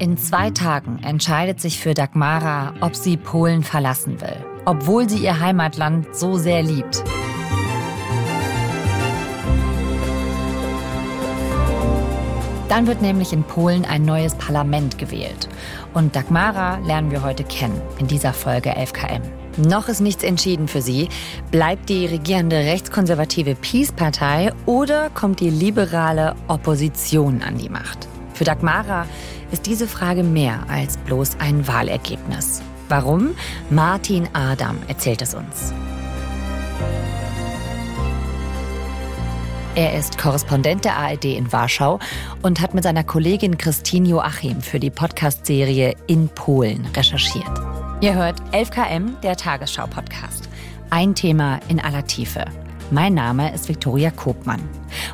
In 0.00 0.16
zwei 0.16 0.48
Tagen 0.48 0.98
entscheidet 1.02 1.60
sich 1.60 1.78
für 1.78 1.92
Dagmara, 1.92 2.72
ob 2.80 2.96
sie 2.96 3.18
Polen 3.18 3.62
verlassen 3.62 4.18
will, 4.22 4.36
obwohl 4.64 5.06
sie 5.10 5.18
ihr 5.22 5.40
Heimatland 5.40 6.16
so 6.16 6.38
sehr 6.38 6.62
liebt. 6.62 7.04
Dann 12.70 12.86
wird 12.86 13.02
nämlich 13.02 13.34
in 13.34 13.42
Polen 13.42 13.84
ein 13.84 14.06
neues 14.06 14.34
Parlament 14.36 14.96
gewählt. 14.96 15.50
Und 15.92 16.16
Dagmara 16.16 16.78
lernen 16.78 17.10
wir 17.10 17.22
heute 17.22 17.44
kennen 17.44 17.78
in 17.98 18.06
dieser 18.06 18.32
Folge 18.32 18.74
11KM. 18.74 19.20
Noch 19.68 19.88
ist 19.88 20.00
nichts 20.00 20.24
entschieden 20.24 20.66
für 20.66 20.80
sie. 20.80 21.10
Bleibt 21.50 21.90
die 21.90 22.06
regierende 22.06 22.56
rechtskonservative 22.56 23.54
Peace-Partei 23.54 24.54
oder 24.64 25.10
kommt 25.10 25.40
die 25.40 25.50
liberale 25.50 26.36
Opposition 26.48 27.42
an 27.42 27.58
die 27.58 27.68
Macht? 27.68 28.08
Für 28.40 28.44
Dagmara 28.44 29.04
ist 29.52 29.66
diese 29.66 29.86
Frage 29.86 30.22
mehr 30.22 30.64
als 30.70 30.96
bloß 30.96 31.36
ein 31.40 31.68
Wahlergebnis. 31.68 32.62
Warum? 32.88 33.34
Martin 33.68 34.30
Adam 34.32 34.78
erzählt 34.88 35.20
es 35.20 35.34
uns. 35.34 35.74
Er 39.74 39.94
ist 39.94 40.16
Korrespondent 40.16 40.86
der 40.86 40.96
ARD 40.96 41.26
in 41.26 41.52
Warschau 41.52 41.98
und 42.40 42.62
hat 42.62 42.72
mit 42.72 42.84
seiner 42.84 43.04
Kollegin 43.04 43.58
Christine 43.58 44.08
Joachim 44.08 44.62
für 44.62 44.80
die 44.80 44.88
Podcast-Serie 44.88 45.94
In 46.06 46.30
Polen 46.30 46.86
recherchiert. 46.96 47.44
Ihr 48.00 48.14
hört 48.14 48.40
11KM, 48.52 49.20
der 49.20 49.36
Tagesschau-Podcast. 49.36 50.48
Ein 50.88 51.14
Thema 51.14 51.60
in 51.68 51.78
aller 51.78 52.06
Tiefe. 52.06 52.46
Mein 52.92 53.14
Name 53.14 53.54
ist 53.54 53.68
Viktoria 53.68 54.10
Kobmann. 54.10 54.68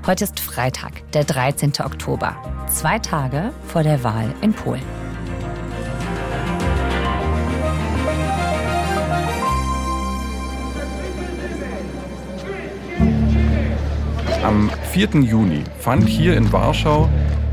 Heute 0.07 0.25
ist 0.25 0.41
Freitag, 0.41 0.93
der 1.13 1.25
13. 1.25 1.75
Oktober. 1.85 2.35
Zwei 2.71 2.99
Tage 2.99 3.53
vor 3.67 3.83
der 3.83 4.03
Wahl 4.03 4.33
in 4.41 4.55
Polen. 4.55 4.81
Am 14.43 14.71
4. 14.93 15.09
Juni 15.21 15.63
fand 15.79 16.09
hier 16.09 16.35
in 16.35 16.51
Warschau 16.51 17.11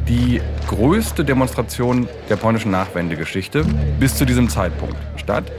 die 0.08 0.40
größte 0.70 1.26
Demonstration 1.26 2.08
der 2.30 2.38
polnischen 2.38 2.72
Nachwendegeschichte 2.72 3.66
bis 4.00 4.16
zu 4.16 4.24
diesem 4.24 4.48
Zeitpunkt 4.48 4.96
statt. 5.18 5.52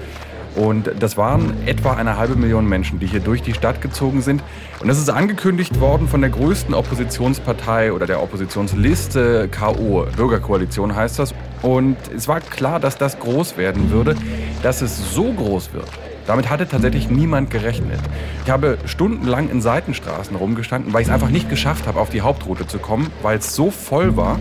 Und 0.56 0.90
das 1.00 1.16
waren 1.16 1.66
etwa 1.66 1.94
eine 1.94 2.16
halbe 2.16 2.36
Million 2.36 2.68
Menschen, 2.68 3.00
die 3.00 3.06
hier 3.06 3.20
durch 3.20 3.42
die 3.42 3.54
Stadt 3.54 3.80
gezogen 3.80 4.22
sind. 4.22 4.42
Und 4.80 4.88
das 4.88 4.98
ist 4.98 5.10
angekündigt 5.10 5.80
worden 5.80 6.06
von 6.06 6.20
der 6.20 6.30
größten 6.30 6.74
Oppositionspartei 6.74 7.92
oder 7.92 8.06
der 8.06 8.22
Oppositionsliste 8.22 9.48
KO, 9.48 10.06
Bürgerkoalition 10.16 10.94
heißt 10.94 11.18
das. 11.18 11.34
Und 11.62 11.96
es 12.14 12.28
war 12.28 12.40
klar, 12.40 12.78
dass 12.78 12.96
das 12.98 13.18
groß 13.18 13.56
werden 13.56 13.90
würde, 13.90 14.14
dass 14.62 14.82
es 14.82 15.14
so 15.14 15.32
groß 15.32 15.72
wird, 15.72 15.88
damit 16.26 16.48
hatte 16.50 16.68
tatsächlich 16.68 17.10
niemand 17.10 17.50
gerechnet. 17.50 18.00
Ich 18.44 18.50
habe 18.50 18.78
stundenlang 18.86 19.50
in 19.50 19.60
Seitenstraßen 19.60 20.36
rumgestanden, 20.36 20.92
weil 20.92 21.02
ich 21.02 21.08
es 21.08 21.14
einfach 21.14 21.30
nicht 21.30 21.50
geschafft 21.50 21.86
habe, 21.86 22.00
auf 22.00 22.10
die 22.10 22.20
Hauptroute 22.20 22.66
zu 22.66 22.78
kommen, 22.78 23.10
weil 23.22 23.38
es 23.38 23.54
so 23.54 23.70
voll 23.70 24.16
war. 24.16 24.38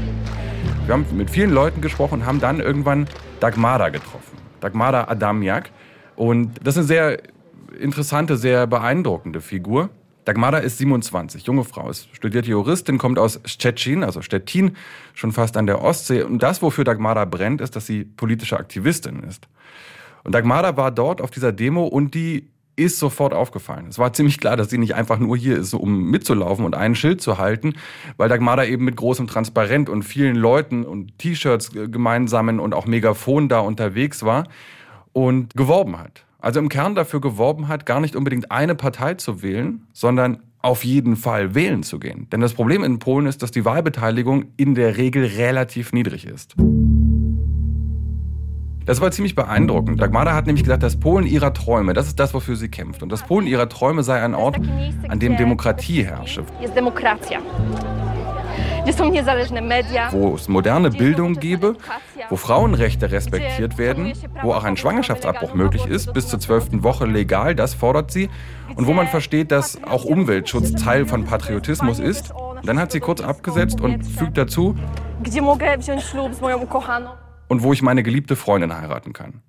Wir 0.85 0.93
haben 0.93 1.05
mit 1.13 1.29
vielen 1.29 1.51
Leuten 1.51 1.81
gesprochen 1.81 2.21
und 2.21 2.25
haben 2.25 2.39
dann 2.39 2.59
irgendwann 2.59 3.07
Dagmara 3.39 3.89
getroffen. 3.89 4.37
Dagmara 4.61 5.05
Adamiak. 5.09 5.71
Und 6.15 6.59
das 6.63 6.75
ist 6.75 6.79
eine 6.79 6.87
sehr 6.87 7.19
interessante, 7.79 8.37
sehr 8.37 8.67
beeindruckende 8.67 9.41
Figur. 9.41 9.89
Dagmara 10.25 10.59
ist 10.59 10.77
27, 10.77 11.45
junge 11.45 11.65
Frau, 11.65 11.89
ist 11.89 12.07
studierte 12.15 12.49
Juristin, 12.49 12.97
kommt 12.97 13.19
aus 13.19 13.41
Szczecin, 13.45 14.03
also 14.03 14.21
Stettin, 14.21 14.77
schon 15.13 15.33
fast 15.33 15.57
an 15.57 15.67
der 15.67 15.81
Ostsee. 15.81 16.23
Und 16.23 16.41
das, 16.41 16.61
wofür 16.61 16.85
Dagmara 16.85 17.25
brennt, 17.25 17.59
ist, 17.59 17.75
dass 17.75 17.85
sie 17.85 18.05
politische 18.05 18.57
Aktivistin 18.57 19.23
ist. 19.23 19.47
Und 20.23 20.33
Dagmara 20.33 20.77
war 20.77 20.91
dort 20.91 21.21
auf 21.21 21.31
dieser 21.31 21.51
Demo 21.51 21.85
und 21.85 22.13
die 22.13 22.49
ist 22.75 22.97
sofort 22.97 23.33
aufgefallen. 23.33 23.87
Es 23.89 23.99
war 23.99 24.13
ziemlich 24.13 24.39
klar, 24.39 24.57
dass 24.57 24.69
sie 24.69 24.77
nicht 24.77 24.95
einfach 24.95 25.19
nur 25.19 25.37
hier 25.37 25.57
ist, 25.57 25.73
um 25.73 26.09
mitzulaufen 26.09 26.65
und 26.65 26.73
einen 26.73 26.95
Schild 26.95 27.21
zu 27.21 27.37
halten, 27.37 27.73
weil 28.17 28.29
Dagmara 28.29 28.65
eben 28.65 28.85
mit 28.85 28.95
großem 28.95 29.27
Transparent 29.27 29.89
und 29.89 30.03
vielen 30.03 30.35
Leuten 30.35 30.83
und 30.83 31.19
T-Shirts 31.19 31.71
gemeinsamen 31.71 32.59
und 32.59 32.73
auch 32.73 32.87
Megafon 32.87 33.47
da 33.49 33.59
unterwegs 33.59 34.23
war 34.23 34.45
und 35.13 35.55
geworben 35.55 35.97
hat. 35.97 36.25
Also 36.39 36.59
im 36.59 36.67
Kern 36.67 36.93
dafür 36.93 37.21
geworben 37.21 37.69
hat, 37.69 37.85
gar 37.85 38.01
nicht 38.01 38.15
unbedingt 38.15 38.51
eine 38.51 38.75
Partei 38.75 39.13
zu 39.13 39.41
wählen, 39.41 39.87
sondern 39.93 40.39
auf 40.61 40.83
jeden 40.83 41.15
Fall 41.15 41.55
wählen 41.55 41.83
zu 41.83 41.99
gehen. 41.99 42.27
Denn 42.31 42.41
das 42.41 42.53
Problem 42.53 42.83
in 42.83 42.99
Polen 42.99 43.27
ist, 43.27 43.43
dass 43.43 43.51
die 43.51 43.63
Wahlbeteiligung 43.63 44.45
in 44.57 44.75
der 44.75 44.97
Regel 44.97 45.25
relativ 45.25 45.93
niedrig 45.93 46.25
ist. 46.25 46.55
Das 48.85 48.99
war 48.99 49.11
ziemlich 49.11 49.35
beeindruckend. 49.35 50.01
Dagmara 50.01 50.33
hat 50.33 50.45
nämlich 50.45 50.63
gesagt, 50.63 50.83
das 50.83 50.99
Polen 50.99 51.25
ihrer 51.25 51.53
Träume, 51.53 51.93
das 51.93 52.07
ist 52.07 52.19
das, 52.19 52.33
wofür 52.33 52.57
sie 52.57 52.67
kämpft. 52.67 53.01
Und 53.01 53.11
das 53.11 53.23
Polen 53.23 53.47
ihrer 53.47 53.69
Träume 53.69 54.03
sei 54.03 54.21
ein 54.21 54.35
Ort, 54.35 54.59
an 55.07 55.19
dem 55.19 55.37
Demokratie 55.37 56.03
herrsche. 56.03 56.43
Wo 60.11 60.35
es 60.35 60.47
moderne 60.47 60.89
Bildung 60.89 61.35
gebe, 61.35 61.75
wo 62.29 62.35
Frauenrechte 62.35 63.11
respektiert 63.11 63.77
werden, 63.77 64.13
wo 64.41 64.53
auch 64.53 64.63
ein 64.63 64.77
Schwangerschaftsabbruch 64.77 65.53
möglich 65.53 65.85
ist, 65.85 66.13
bis 66.13 66.27
zur 66.27 66.39
zwölften 66.39 66.83
Woche 66.83 67.05
legal, 67.05 67.55
das 67.55 67.73
fordert 67.73 68.11
sie. 68.11 68.29
Und 68.75 68.87
wo 68.87 68.93
man 68.93 69.07
versteht, 69.07 69.51
dass 69.51 69.81
auch 69.83 70.03
Umweltschutz 70.05 70.73
Teil 70.73 71.05
von 71.05 71.25
Patriotismus 71.25 71.99
ist. 71.99 72.33
Dann 72.63 72.79
hat 72.79 72.91
sie 72.91 72.99
kurz 72.99 73.21
abgesetzt 73.21 73.81
und 73.81 74.03
fügt 74.03 74.37
dazu, 74.37 74.75
und 77.47 77.63
wo 77.63 77.73
ich 77.73 77.81
meine 77.81 78.03
geliebte 78.03 78.35
Freundin 78.35 78.75
heiraten 78.75 79.13
kann. 79.13 79.41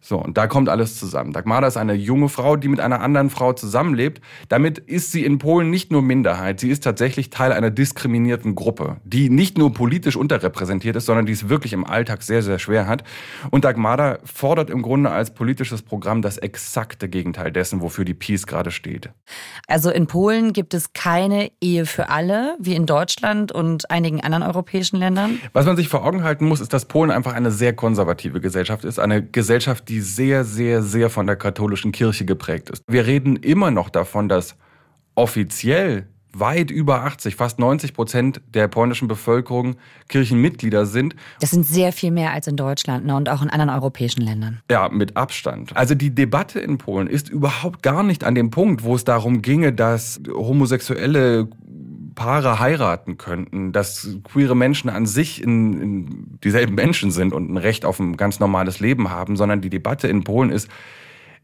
So, 0.00 0.18
und 0.18 0.36
da 0.38 0.46
kommt 0.46 0.68
alles 0.68 0.98
zusammen. 0.98 1.32
Dagmara 1.32 1.66
ist 1.66 1.76
eine 1.76 1.94
junge 1.94 2.28
Frau, 2.28 2.56
die 2.56 2.68
mit 2.68 2.80
einer 2.80 3.00
anderen 3.00 3.30
Frau 3.30 3.52
zusammenlebt. 3.52 4.20
Damit 4.48 4.78
ist 4.78 5.12
sie 5.12 5.24
in 5.24 5.38
Polen 5.38 5.70
nicht 5.70 5.90
nur 5.90 6.02
Minderheit, 6.02 6.60
sie 6.60 6.70
ist 6.70 6.84
tatsächlich 6.84 7.30
Teil 7.30 7.52
einer 7.52 7.70
diskriminierten 7.70 8.54
Gruppe, 8.54 8.98
die 9.04 9.28
nicht 9.30 9.58
nur 9.58 9.72
politisch 9.72 10.16
unterrepräsentiert 10.16 10.96
ist, 10.96 11.06
sondern 11.06 11.26
die 11.26 11.32
es 11.32 11.48
wirklich 11.48 11.72
im 11.72 11.84
Alltag 11.84 12.22
sehr, 12.22 12.42
sehr 12.42 12.58
schwer 12.58 12.86
hat. 12.86 13.02
Und 13.50 13.64
Dagmara 13.64 14.18
fordert 14.24 14.70
im 14.70 14.82
Grunde 14.82 15.10
als 15.10 15.34
politisches 15.34 15.82
Programm 15.82 16.22
das 16.22 16.38
exakte 16.38 17.08
Gegenteil 17.08 17.50
dessen, 17.50 17.80
wofür 17.80 18.04
die 18.04 18.14
Peace 18.14 18.46
gerade 18.46 18.70
steht. 18.70 19.10
Also 19.66 19.90
in 19.90 20.06
Polen 20.06 20.52
gibt 20.52 20.74
es 20.74 20.92
keine 20.92 21.50
Ehe 21.60 21.86
für 21.86 22.08
alle, 22.08 22.56
wie 22.60 22.74
in 22.74 22.86
Deutschland 22.86 23.50
und 23.52 23.90
einigen 23.90 24.20
anderen 24.20 24.44
europäischen 24.44 24.98
Ländern? 24.98 25.40
Was 25.52 25.66
man 25.66 25.76
sich 25.76 25.88
vor 25.88 26.04
Augen 26.04 26.22
halten 26.22 26.46
muss, 26.46 26.60
ist, 26.60 26.72
dass 26.72 26.84
Polen 26.84 27.10
einfach 27.10 27.32
eine 27.32 27.50
sehr 27.50 27.74
konservative 27.74 28.40
Gesellschaft 28.40 28.84
ist, 28.84 28.98
eine 28.98 29.22
Gesellschaft, 29.22 29.55
die 29.58 29.96
die 29.96 30.00
sehr, 30.00 30.44
sehr, 30.44 30.82
sehr 30.82 31.10
von 31.10 31.26
der 31.26 31.36
katholischen 31.36 31.92
Kirche 31.92 32.24
geprägt 32.24 32.70
ist. 32.70 32.82
Wir 32.86 33.06
reden 33.06 33.36
immer 33.36 33.70
noch 33.70 33.88
davon, 33.88 34.28
dass 34.28 34.56
offiziell 35.14 36.06
weit 36.38 36.70
über 36.70 37.04
80, 37.04 37.34
fast 37.34 37.58
90 37.58 37.94
Prozent 37.94 38.40
der 38.52 38.68
polnischen 38.68 39.08
Bevölkerung 39.08 39.76
Kirchenmitglieder 40.08 40.84
sind. 40.84 41.16
Das 41.40 41.50
sind 41.50 41.64
sehr 41.64 41.92
viel 41.92 42.10
mehr 42.10 42.32
als 42.32 42.46
in 42.46 42.56
Deutschland 42.56 43.06
ne? 43.06 43.16
und 43.16 43.30
auch 43.30 43.40
in 43.40 43.48
anderen 43.48 43.70
europäischen 43.70 44.20
Ländern. 44.20 44.60
Ja, 44.70 44.90
mit 44.90 45.16
Abstand. 45.16 45.74
Also 45.74 45.94
die 45.94 46.14
Debatte 46.14 46.60
in 46.60 46.76
Polen 46.76 47.06
ist 47.06 47.30
überhaupt 47.30 47.82
gar 47.82 48.02
nicht 48.02 48.22
an 48.22 48.34
dem 48.34 48.50
Punkt, 48.50 48.82
wo 48.82 48.94
es 48.94 49.04
darum 49.04 49.40
ginge, 49.40 49.72
dass 49.72 50.20
homosexuelle 50.28 51.48
Paare 52.16 52.58
heiraten 52.58 53.18
könnten, 53.18 53.70
dass 53.70 54.08
queere 54.24 54.56
Menschen 54.56 54.90
an 54.90 55.06
sich 55.06 55.40
in, 55.40 55.80
in 55.80 56.38
dieselben 56.42 56.74
Menschen 56.74 57.12
sind 57.12 57.32
und 57.32 57.48
ein 57.48 57.56
Recht 57.56 57.84
auf 57.84 58.00
ein 58.00 58.16
ganz 58.16 58.40
normales 58.40 58.80
Leben 58.80 59.10
haben, 59.10 59.36
sondern 59.36 59.60
die 59.60 59.70
Debatte 59.70 60.08
in 60.08 60.24
Polen 60.24 60.50
ist, 60.50 60.68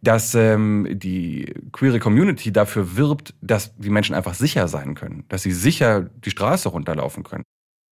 dass 0.02 0.34
ähm, 0.34 0.88
die 0.90 1.54
queere 1.70 2.00
Community 2.00 2.52
dafür 2.52 2.96
wirbt, 2.96 3.34
dass 3.40 3.76
die 3.76 3.90
Menschen 3.90 4.16
einfach 4.16 4.34
sicher 4.34 4.66
sein 4.66 4.94
können, 4.96 5.24
dass 5.28 5.42
sie 5.42 5.52
sicher 5.52 6.10
die 6.24 6.30
Straße 6.30 6.68
runterlaufen 6.68 7.22
können. 7.22 7.44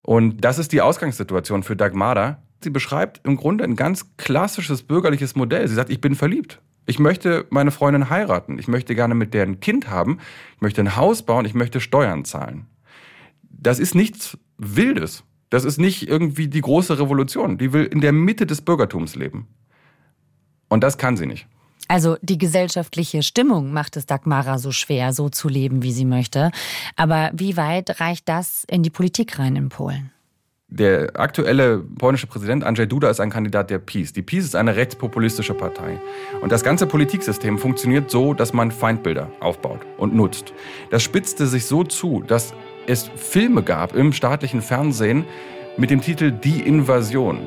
Und 0.03 0.45
das 0.45 0.59
ist 0.59 0.73
die 0.73 0.81
Ausgangssituation 0.81 1.63
für 1.63 1.77
Dagmara. 1.77 2.43
Sie 2.65 2.71
beschreibt 2.71 3.21
im 3.25 3.37
Grunde 3.37 3.63
ein 3.63 3.77
ganz 3.77 4.17
klassisches 4.17 4.83
bürgerliches 4.83 5.37
Modell. 5.37 5.69
Sie 5.69 5.75
sagt, 5.75 5.91
ich 5.91 6.01
bin 6.01 6.15
verliebt. 6.17 6.61
Ich 6.87 6.99
möchte 6.99 7.47
meine 7.51 7.71
Freundin 7.71 8.11
heiraten. 8.11 8.59
Ich 8.59 8.67
möchte 8.67 8.95
gerne 8.95 9.15
mit 9.15 9.35
der 9.35 9.45
ein 9.45 9.61
Kind 9.61 9.89
haben. 9.89 10.19
Ich 10.57 10.61
möchte 10.61 10.81
ein 10.81 10.97
Haus 10.97 11.23
bauen. 11.23 11.45
Ich 11.45 11.55
möchte 11.55 11.81
Steuern 11.81 12.25
zahlen. 12.25 12.67
Das 13.63 13.79
ist 13.79 13.95
nichts 13.95 14.39
Wildes. 14.59 15.25
Das 15.51 15.65
ist 15.65 15.79
nicht 15.79 16.09
irgendwie 16.09 16.49
die 16.49 16.61
große 16.61 16.99
Revolution. 16.99 17.59
Die 17.59 17.73
will 17.73 17.85
in 17.85 18.01
der 18.01 18.13
Mitte 18.13 18.47
des 18.47 18.63
Bürgertums 18.63 19.17
leben. 19.17 19.49
Und 20.69 20.83
das 20.85 20.97
kann 20.97 21.17
sie 21.17 21.27
nicht. 21.27 21.47
Also 21.89 22.17
die 22.23 22.39
gesellschaftliche 22.39 23.25
Stimmung 23.25 23.73
macht 23.73 23.97
es 23.97 24.07
Dagmara 24.07 24.59
so 24.59 24.71
schwer, 24.71 25.13
so 25.13 25.29
zu 25.29 25.49
leben, 25.49 25.83
wie 25.83 25.91
sie 25.91 26.05
möchte. 26.05 26.53
Aber 26.95 27.31
wie 27.35 27.57
weit 27.57 28.01
reicht 28.01 28.29
das 28.29 28.65
in 28.71 28.85
die 28.85 28.91
Politik 28.91 29.41
rein 29.41 29.57
in 29.57 29.69
Polen? 29.71 30.13
Der 30.69 31.19
aktuelle 31.19 31.79
polnische 31.79 32.29
Präsident 32.29 32.63
Andrzej 32.63 32.87
Duda 32.87 33.11
ist 33.11 33.19
ein 33.19 33.31
Kandidat 33.31 33.71
der 33.71 33.81
PiS. 33.81 34.13
Die 34.13 34.23
PiS 34.23 34.45
ist 34.45 34.55
eine 34.55 34.77
rechtspopulistische 34.77 35.53
Partei. 35.53 36.01
Und 36.43 36.53
das 36.53 36.63
ganze 36.63 36.87
Politiksystem 36.87 37.59
funktioniert 37.59 38.09
so, 38.09 38.35
dass 38.35 38.53
man 38.53 38.71
Feindbilder 38.71 39.33
aufbaut 39.41 39.81
und 39.99 40.15
nutzt. 40.15 40.55
Das 40.91 41.03
spitzte 41.03 41.49
sich 41.49 41.67
so 41.67 41.83
zu, 41.83 42.23
dass 42.25 42.55
es 42.91 43.09
Filme 43.15 43.63
gab 43.63 43.95
im 43.95 44.13
staatlichen 44.13 44.63
Fernsehen 44.63 45.25
mit 45.77 45.91
dem 45.91 46.01
Titel 46.01 46.33
Die 46.33 46.61
Invasion. 46.61 47.39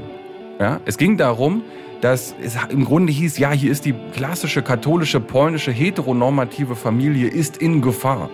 Ja? 0.59 0.79
Es 0.85 0.97
ging 0.97 1.17
darum, 1.17 1.63
dass 1.99 2.33
es 2.41 2.57
im 2.69 2.85
Grunde 2.85 3.11
hieß, 3.11 3.37
ja, 3.37 3.51
hier 3.51 3.71
ist 3.71 3.85
die 3.85 3.93
klassische 4.13 4.61
katholische 4.61 5.19
polnische 5.19 5.71
heteronormative 5.71 6.75
Familie 6.75 7.27
ist 7.27 7.57
in 7.57 7.81
Gefahr. 7.81 8.29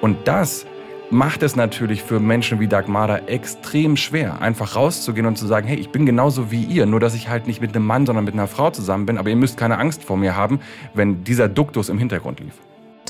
Und 0.00 0.28
das 0.28 0.66
macht 1.10 1.42
es 1.42 1.56
natürlich 1.56 2.02
für 2.02 2.20
Menschen 2.20 2.60
wie 2.60 2.68
Dagmara 2.68 3.20
extrem 3.26 3.96
schwer, 3.96 4.42
einfach 4.42 4.76
rauszugehen 4.76 5.26
und 5.26 5.36
zu 5.36 5.46
sagen, 5.46 5.66
hey, 5.66 5.78
ich 5.78 5.90
bin 5.90 6.04
genauso 6.04 6.50
wie 6.50 6.62
ihr, 6.64 6.84
nur 6.84 7.00
dass 7.00 7.14
ich 7.14 7.30
halt 7.30 7.46
nicht 7.46 7.62
mit 7.62 7.74
einem 7.74 7.86
Mann, 7.86 8.04
sondern 8.04 8.26
mit 8.26 8.34
einer 8.34 8.46
Frau 8.46 8.70
zusammen 8.70 9.06
bin, 9.06 9.16
aber 9.16 9.30
ihr 9.30 9.36
müsst 9.36 9.56
keine 9.56 9.78
Angst 9.78 10.04
vor 10.04 10.18
mir 10.18 10.36
haben, 10.36 10.60
wenn 10.92 11.24
dieser 11.24 11.48
Duktus 11.48 11.88
im 11.88 11.98
Hintergrund 11.98 12.40
lief. 12.40 12.54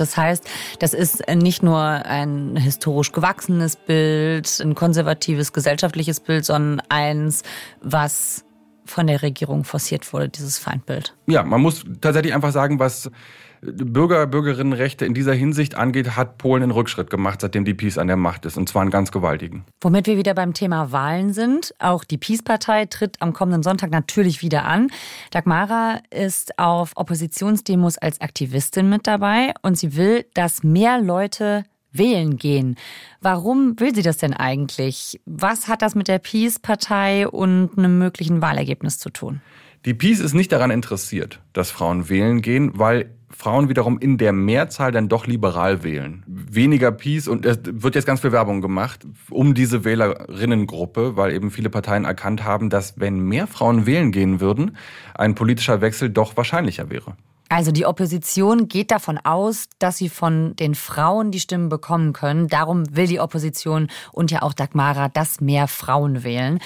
Das 0.00 0.16
heißt, 0.16 0.48
das 0.78 0.94
ist 0.94 1.26
nicht 1.28 1.62
nur 1.62 1.80
ein 1.80 2.56
historisch 2.56 3.12
gewachsenes 3.12 3.76
Bild, 3.76 4.60
ein 4.60 4.74
konservatives 4.74 5.52
gesellschaftliches 5.52 6.20
Bild, 6.20 6.44
sondern 6.44 6.84
eins, 6.88 7.42
was 7.80 8.44
von 8.84 9.06
der 9.06 9.22
Regierung 9.22 9.64
forciert 9.64 10.12
wurde, 10.12 10.28
dieses 10.28 10.58
Feindbild. 10.58 11.14
Ja, 11.26 11.42
man 11.42 11.60
muss 11.60 11.84
tatsächlich 12.00 12.34
einfach 12.34 12.52
sagen, 12.52 12.78
was 12.78 13.10
Bürger, 13.60 14.26
Bürgerinnenrechte 14.26 15.04
in 15.04 15.14
dieser 15.14 15.34
Hinsicht 15.34 15.74
angeht, 15.74 16.16
hat 16.16 16.38
Polen 16.38 16.62
einen 16.62 16.72
Rückschritt 16.72 17.10
gemacht, 17.10 17.40
seitdem 17.40 17.64
die 17.64 17.74
PiS 17.74 17.98
an 17.98 18.06
der 18.06 18.16
Macht 18.16 18.44
ist. 18.44 18.56
Und 18.56 18.68
zwar 18.68 18.82
einen 18.82 18.90
ganz 18.90 19.12
gewaltigen. 19.12 19.64
Womit 19.80 20.06
wir 20.06 20.16
wieder 20.16 20.34
beim 20.34 20.54
Thema 20.54 20.92
Wahlen 20.92 21.32
sind. 21.32 21.74
Auch 21.78 22.04
die 22.04 22.18
PiS-Partei 22.18 22.86
tritt 22.86 23.20
am 23.20 23.32
kommenden 23.32 23.62
Sonntag 23.62 23.90
natürlich 23.90 24.42
wieder 24.42 24.64
an. 24.64 24.88
Dagmara 25.30 26.00
ist 26.10 26.58
auf 26.58 26.92
Oppositionsdemos 26.96 27.98
als 27.98 28.20
Aktivistin 28.20 28.88
mit 28.88 29.06
dabei 29.06 29.52
und 29.62 29.78
sie 29.78 29.96
will, 29.96 30.26
dass 30.34 30.62
mehr 30.62 31.00
Leute 31.00 31.64
wählen 31.92 32.36
gehen. 32.36 32.76
Warum 33.20 33.78
will 33.80 33.94
sie 33.94 34.02
das 34.02 34.18
denn 34.18 34.34
eigentlich? 34.34 35.20
Was 35.26 35.68
hat 35.68 35.82
das 35.82 35.94
mit 35.94 36.08
der 36.08 36.18
Peace-Partei 36.18 37.26
und 37.26 37.76
einem 37.76 37.98
möglichen 37.98 38.42
Wahlergebnis 38.42 38.98
zu 38.98 39.10
tun? 39.10 39.40
Die 39.84 39.94
Peace 39.94 40.20
ist 40.20 40.34
nicht 40.34 40.52
daran 40.52 40.70
interessiert, 40.70 41.40
dass 41.52 41.70
Frauen 41.70 42.08
wählen 42.08 42.42
gehen, 42.42 42.72
weil 42.74 43.14
Frauen 43.30 43.68
wiederum 43.68 43.98
in 43.98 44.18
der 44.18 44.32
Mehrzahl 44.32 44.90
dann 44.90 45.08
doch 45.08 45.26
liberal 45.26 45.82
wählen. 45.82 46.24
Weniger 46.26 46.90
Peace 46.90 47.28
und 47.28 47.44
es 47.46 47.60
wird 47.64 47.94
jetzt 47.94 48.06
ganz 48.06 48.20
viel 48.20 48.32
Werbung 48.32 48.60
gemacht 48.60 49.06
um 49.30 49.54
diese 49.54 49.84
Wählerinnengruppe, 49.84 51.16
weil 51.16 51.32
eben 51.32 51.50
viele 51.50 51.70
Parteien 51.70 52.04
erkannt 52.04 52.42
haben, 52.42 52.70
dass 52.70 52.98
wenn 52.98 53.20
mehr 53.20 53.46
Frauen 53.46 53.86
wählen 53.86 54.12
gehen 54.12 54.40
würden, 54.40 54.76
ein 55.14 55.34
politischer 55.34 55.80
Wechsel 55.80 56.10
doch 56.10 56.36
wahrscheinlicher 56.36 56.90
wäre. 56.90 57.16
Also 57.50 57.70
die 57.72 57.86
Opposition 57.86 58.68
geht 58.68 58.90
davon 58.90 59.18
aus, 59.18 59.68
dass 59.78 59.96
sie 59.96 60.10
von 60.10 60.54
den 60.56 60.74
Frauen 60.74 61.30
die 61.30 61.40
Stimmen 61.40 61.68
bekommen 61.70 62.12
können. 62.12 62.48
Darum 62.48 62.84
will 62.94 63.06
die 63.06 63.20
Opposition 63.20 63.88
und 64.12 64.30
ja 64.30 64.42
auch 64.42 64.52
Dagmara, 64.52 65.08
dass 65.08 65.40
mehr 65.40 65.66
Frauen 65.66 66.24
wählen. 66.24 66.58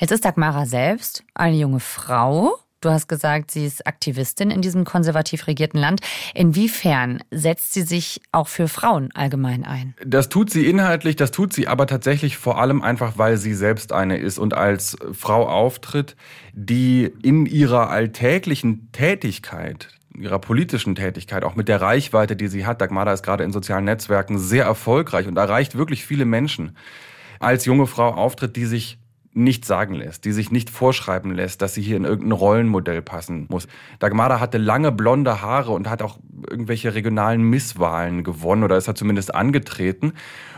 Jetzt 0.00 0.12
ist 0.12 0.24
Dagmara 0.24 0.64
selbst 0.64 1.24
eine 1.34 1.56
junge 1.56 1.78
Frau. 1.78 2.56
Du 2.80 2.88
hast 2.88 3.06
gesagt, 3.06 3.50
sie 3.50 3.66
ist 3.66 3.86
Aktivistin 3.86 4.50
in 4.50 4.62
diesem 4.62 4.86
konservativ 4.86 5.46
regierten 5.46 5.78
Land. 5.78 6.00
Inwiefern 6.34 7.22
setzt 7.30 7.74
sie 7.74 7.82
sich 7.82 8.22
auch 8.32 8.48
für 8.48 8.66
Frauen 8.66 9.10
allgemein 9.12 9.62
ein? 9.62 9.94
Das 10.02 10.30
tut 10.30 10.48
sie 10.48 10.66
inhaltlich, 10.66 11.16
das 11.16 11.32
tut 11.32 11.52
sie 11.52 11.68
aber 11.68 11.86
tatsächlich 11.86 12.38
vor 12.38 12.58
allem 12.58 12.80
einfach, 12.80 13.18
weil 13.18 13.36
sie 13.36 13.52
selbst 13.52 13.92
eine 13.92 14.16
ist 14.16 14.38
und 14.38 14.54
als 14.54 14.96
Frau 15.12 15.46
auftritt, 15.46 16.16
die 16.54 17.12
in 17.22 17.44
ihrer 17.44 17.90
alltäglichen 17.90 18.90
Tätigkeit 18.92 19.88
ihrer 20.18 20.38
politischen 20.38 20.96
Tätigkeit, 20.96 21.44
auch 21.44 21.54
mit 21.54 21.68
der 21.68 21.80
Reichweite, 21.80 22.36
die 22.36 22.48
sie 22.48 22.66
hat. 22.66 22.80
Dagmara 22.80 23.12
ist 23.12 23.22
gerade 23.22 23.44
in 23.44 23.52
sozialen 23.52 23.84
Netzwerken 23.84 24.38
sehr 24.38 24.64
erfolgreich 24.64 25.28
und 25.28 25.36
erreicht 25.36 25.76
wirklich 25.76 26.04
viele 26.04 26.24
Menschen. 26.24 26.76
Als 27.38 27.64
junge 27.64 27.86
Frau 27.86 28.08
auftritt, 28.08 28.56
die 28.56 28.66
sich 28.66 28.99
nicht 29.40 29.64
sagen 29.64 29.94
lässt, 29.94 30.24
die 30.24 30.32
sich 30.32 30.50
nicht 30.50 30.70
vorschreiben 30.70 31.32
lässt, 31.32 31.62
dass 31.62 31.74
sie 31.74 31.82
hier 31.82 31.96
in 31.96 32.04
irgendein 32.04 32.32
Rollenmodell 32.32 33.02
passen 33.02 33.46
muss. 33.48 33.66
Dagmara 33.98 34.40
hatte 34.40 34.58
lange 34.58 34.92
blonde 34.92 35.42
Haare 35.42 35.72
und 35.72 35.88
hat 35.88 36.02
auch 36.02 36.18
irgendwelche 36.48 36.94
regionalen 36.94 37.42
Misswahlen 37.42 38.24
gewonnen 38.24 38.62
oder 38.62 38.76
ist 38.76 38.88
er 38.88 38.94
zumindest 38.94 39.34
angetreten 39.34 40.12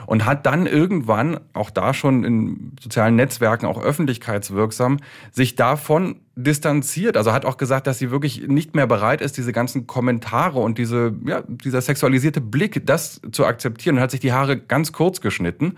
und 0.06 0.26
hat 0.26 0.46
dann 0.46 0.66
irgendwann, 0.66 1.40
auch 1.52 1.70
da 1.70 1.94
schon 1.94 2.24
in 2.24 2.72
sozialen 2.80 3.16
Netzwerken, 3.16 3.66
auch 3.66 3.82
öffentlichkeitswirksam, 3.82 4.98
sich 5.30 5.56
davon 5.56 6.20
distanziert. 6.34 7.16
Also 7.16 7.32
hat 7.32 7.44
auch 7.44 7.56
gesagt, 7.56 7.86
dass 7.86 7.98
sie 7.98 8.10
wirklich 8.10 8.48
nicht 8.48 8.74
mehr 8.74 8.86
bereit 8.86 9.20
ist, 9.20 9.36
diese 9.36 9.52
ganzen 9.52 9.86
Kommentare 9.86 10.58
und 10.58 10.78
diese, 10.78 11.14
ja, 11.24 11.42
dieser 11.46 11.80
sexualisierte 11.80 12.40
Blick, 12.40 12.86
das 12.86 13.20
zu 13.32 13.46
akzeptieren 13.46 13.96
und 13.96 14.02
hat 14.02 14.10
sich 14.10 14.20
die 14.20 14.32
Haare 14.32 14.58
ganz 14.58 14.92
kurz 14.92 15.20
geschnitten. 15.20 15.76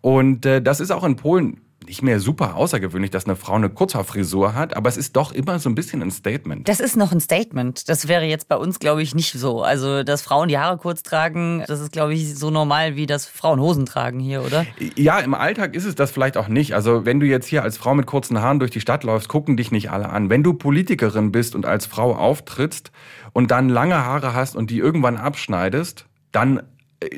Und 0.00 0.44
äh, 0.44 0.60
das 0.60 0.80
ist 0.80 0.90
auch 0.90 1.04
in 1.04 1.16
Polen 1.16 1.60
nicht 1.86 2.02
mehr 2.02 2.20
super 2.20 2.56
außergewöhnlich, 2.56 3.10
dass 3.10 3.26
eine 3.26 3.36
Frau 3.36 3.54
eine 3.54 3.70
Kurzhaarfrisur 3.70 4.54
hat, 4.54 4.76
aber 4.76 4.88
es 4.88 4.96
ist 4.96 5.16
doch 5.16 5.32
immer 5.32 5.58
so 5.58 5.68
ein 5.68 5.74
bisschen 5.74 6.02
ein 6.02 6.10
Statement. 6.10 6.68
Das 6.68 6.80
ist 6.80 6.96
noch 6.96 7.12
ein 7.12 7.20
Statement. 7.20 7.88
Das 7.88 8.08
wäre 8.08 8.24
jetzt 8.24 8.48
bei 8.48 8.56
uns, 8.56 8.78
glaube 8.78 9.02
ich, 9.02 9.14
nicht 9.14 9.32
so. 9.32 9.62
Also, 9.62 10.02
dass 10.02 10.22
Frauen 10.22 10.48
die 10.48 10.58
Haare 10.58 10.78
kurz 10.78 11.02
tragen, 11.02 11.64
das 11.66 11.80
ist, 11.80 11.92
glaube 11.92 12.14
ich, 12.14 12.36
so 12.36 12.50
normal, 12.50 12.96
wie 12.96 13.06
dass 13.06 13.26
Frauen 13.26 13.60
Hosen 13.60 13.86
tragen 13.86 14.20
hier, 14.20 14.42
oder? 14.42 14.66
Ja, 14.96 15.18
im 15.18 15.34
Alltag 15.34 15.74
ist 15.74 15.84
es 15.84 15.94
das 15.94 16.10
vielleicht 16.10 16.36
auch 16.36 16.48
nicht. 16.48 16.74
Also, 16.74 17.04
wenn 17.04 17.20
du 17.20 17.26
jetzt 17.26 17.46
hier 17.46 17.62
als 17.62 17.76
Frau 17.76 17.94
mit 17.94 18.06
kurzen 18.06 18.40
Haaren 18.40 18.58
durch 18.58 18.70
die 18.70 18.80
Stadt 18.80 19.04
läufst, 19.04 19.28
gucken 19.28 19.56
dich 19.56 19.70
nicht 19.70 19.90
alle 19.90 20.10
an. 20.10 20.30
Wenn 20.30 20.42
du 20.42 20.54
Politikerin 20.54 21.32
bist 21.32 21.54
und 21.54 21.66
als 21.66 21.86
Frau 21.86 22.14
auftrittst 22.14 22.90
und 23.32 23.50
dann 23.50 23.68
lange 23.68 23.96
Haare 23.96 24.34
hast 24.34 24.56
und 24.56 24.70
die 24.70 24.78
irgendwann 24.78 25.16
abschneidest, 25.16 26.06
dann 26.32 26.62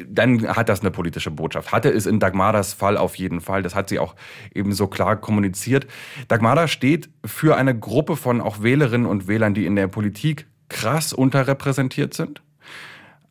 dann 0.08 0.46
hat 0.49 0.69
das 0.69 0.81
eine 0.81 0.90
politische 0.90 1.31
Botschaft. 1.31 1.73
Hatte 1.73 1.90
es 1.90 2.06
in 2.06 2.19
Dagmaras 2.19 2.75
Fall 2.75 2.96
auf 2.96 3.17
jeden 3.17 3.40
Fall. 3.40 3.62
Das 3.62 3.75
hat 3.75 3.88
sie 3.88 3.99
auch 3.99 4.14
eben 4.55 4.73
so 4.73 4.87
klar 4.87 5.17
kommuniziert. 5.17 5.87
Dagmara 6.28 6.69
steht 6.69 7.08
für 7.25 7.56
eine 7.56 7.78
Gruppe 7.78 8.17
von 8.17 8.40
auch 8.40 8.62
Wählerinnen 8.62 9.06
und 9.06 9.28
Wählern, 9.28 9.55
die 9.55 9.67
in 9.67 9.76
der 9.76 9.88
Politik 9.88 10.46
krass 10.69 11.12
unterrepräsentiert 11.12 12.14
sind. 12.14 12.43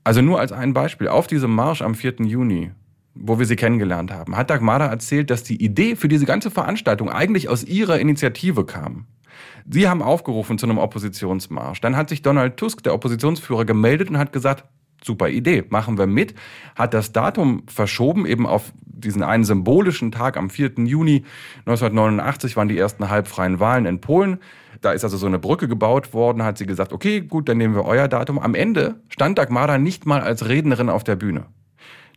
Also 0.04 0.22
nur 0.22 0.40
als 0.40 0.52
ein 0.52 0.74
Beispiel. 0.74 1.08
Auf 1.08 1.28
diesem 1.28 1.54
Marsch 1.54 1.82
am 1.82 1.96
4. 1.96 2.16
Juni, 2.20 2.72
wo 3.16 3.40
wir 3.40 3.46
sie 3.46 3.56
kennengelernt 3.56 4.12
haben, 4.12 4.38
hat 4.38 4.50
Dagmara 4.50 4.86
erzählt, 4.86 5.30
dass 5.30 5.44
die 5.44 5.64
Idee 5.64 5.96
für 5.96 6.08
diese 6.08 6.26
ganze 6.26 6.52
Veranstaltung 6.52 7.10
eigentlich 7.10 7.50
aus 7.50 7.64
ihrer 7.64 8.00
Initiative 8.00 8.66
kam. 8.66 9.08
Sie 9.68 9.90
haben 9.90 10.04
aufgerufen 10.04 10.60
zu 10.60 10.68
einem 10.68 10.78
Oppositionsmarsch. 10.78 11.82
Dann 11.82 11.98
hat 11.98 12.10
sich 12.10 12.22
Donald 12.22 12.58
Tusk, 12.58 12.84
der 12.84 12.94
Oppositionsführer, 12.94 13.66
gemeldet 13.66 14.10
und 14.10 14.20
hat 14.20 14.32
gesagt, 14.32 14.64
super 15.06 15.30
Idee, 15.30 15.64
machen 15.70 15.98
wir 15.98 16.08
mit, 16.08 16.34
hat 16.76 16.94
das 16.94 17.12
Datum 17.12 17.64
verschoben, 17.68 18.26
eben 18.26 18.48
auf 18.48 18.74
diesen 18.82 19.24
einen 19.24 19.44
symbolischen 19.44 20.12
Tag 20.12 20.38
am 20.38 20.50
4. 20.50 20.72
Juni 20.86 21.24
1989 21.66 22.58
waren 22.58 22.68
die 22.68 22.78
ersten 22.78 23.10
halbfreien 23.10 23.60
Wahlen 23.60 23.86
in 23.86 24.02
Polen. 24.02 24.40
Da 24.82 24.92
ist 24.92 25.04
also 25.04 25.18
so 25.18 25.28
eine 25.28 25.40
Brücke 25.40 25.68
gebaut 25.68 26.14
worden, 26.14 26.44
hat 26.44 26.58
sie 26.58 26.66
gesagt, 26.66 26.92
okay, 26.92 27.22
gut, 27.22 27.48
dann 27.48 27.58
nehmen 27.58 27.76
wir 27.76 27.86
euer 27.86 28.08
Datum. 28.08 28.40
Am 28.40 28.56
Ende 28.56 28.96
stand 29.10 29.38
Dagmara 29.38 29.78
nicht 29.78 30.06
mal 30.06 30.22
als 30.22 30.48
Rednerin 30.48 30.90
auf 30.90 31.04
der 31.04 31.16
Bühne. 31.16 31.46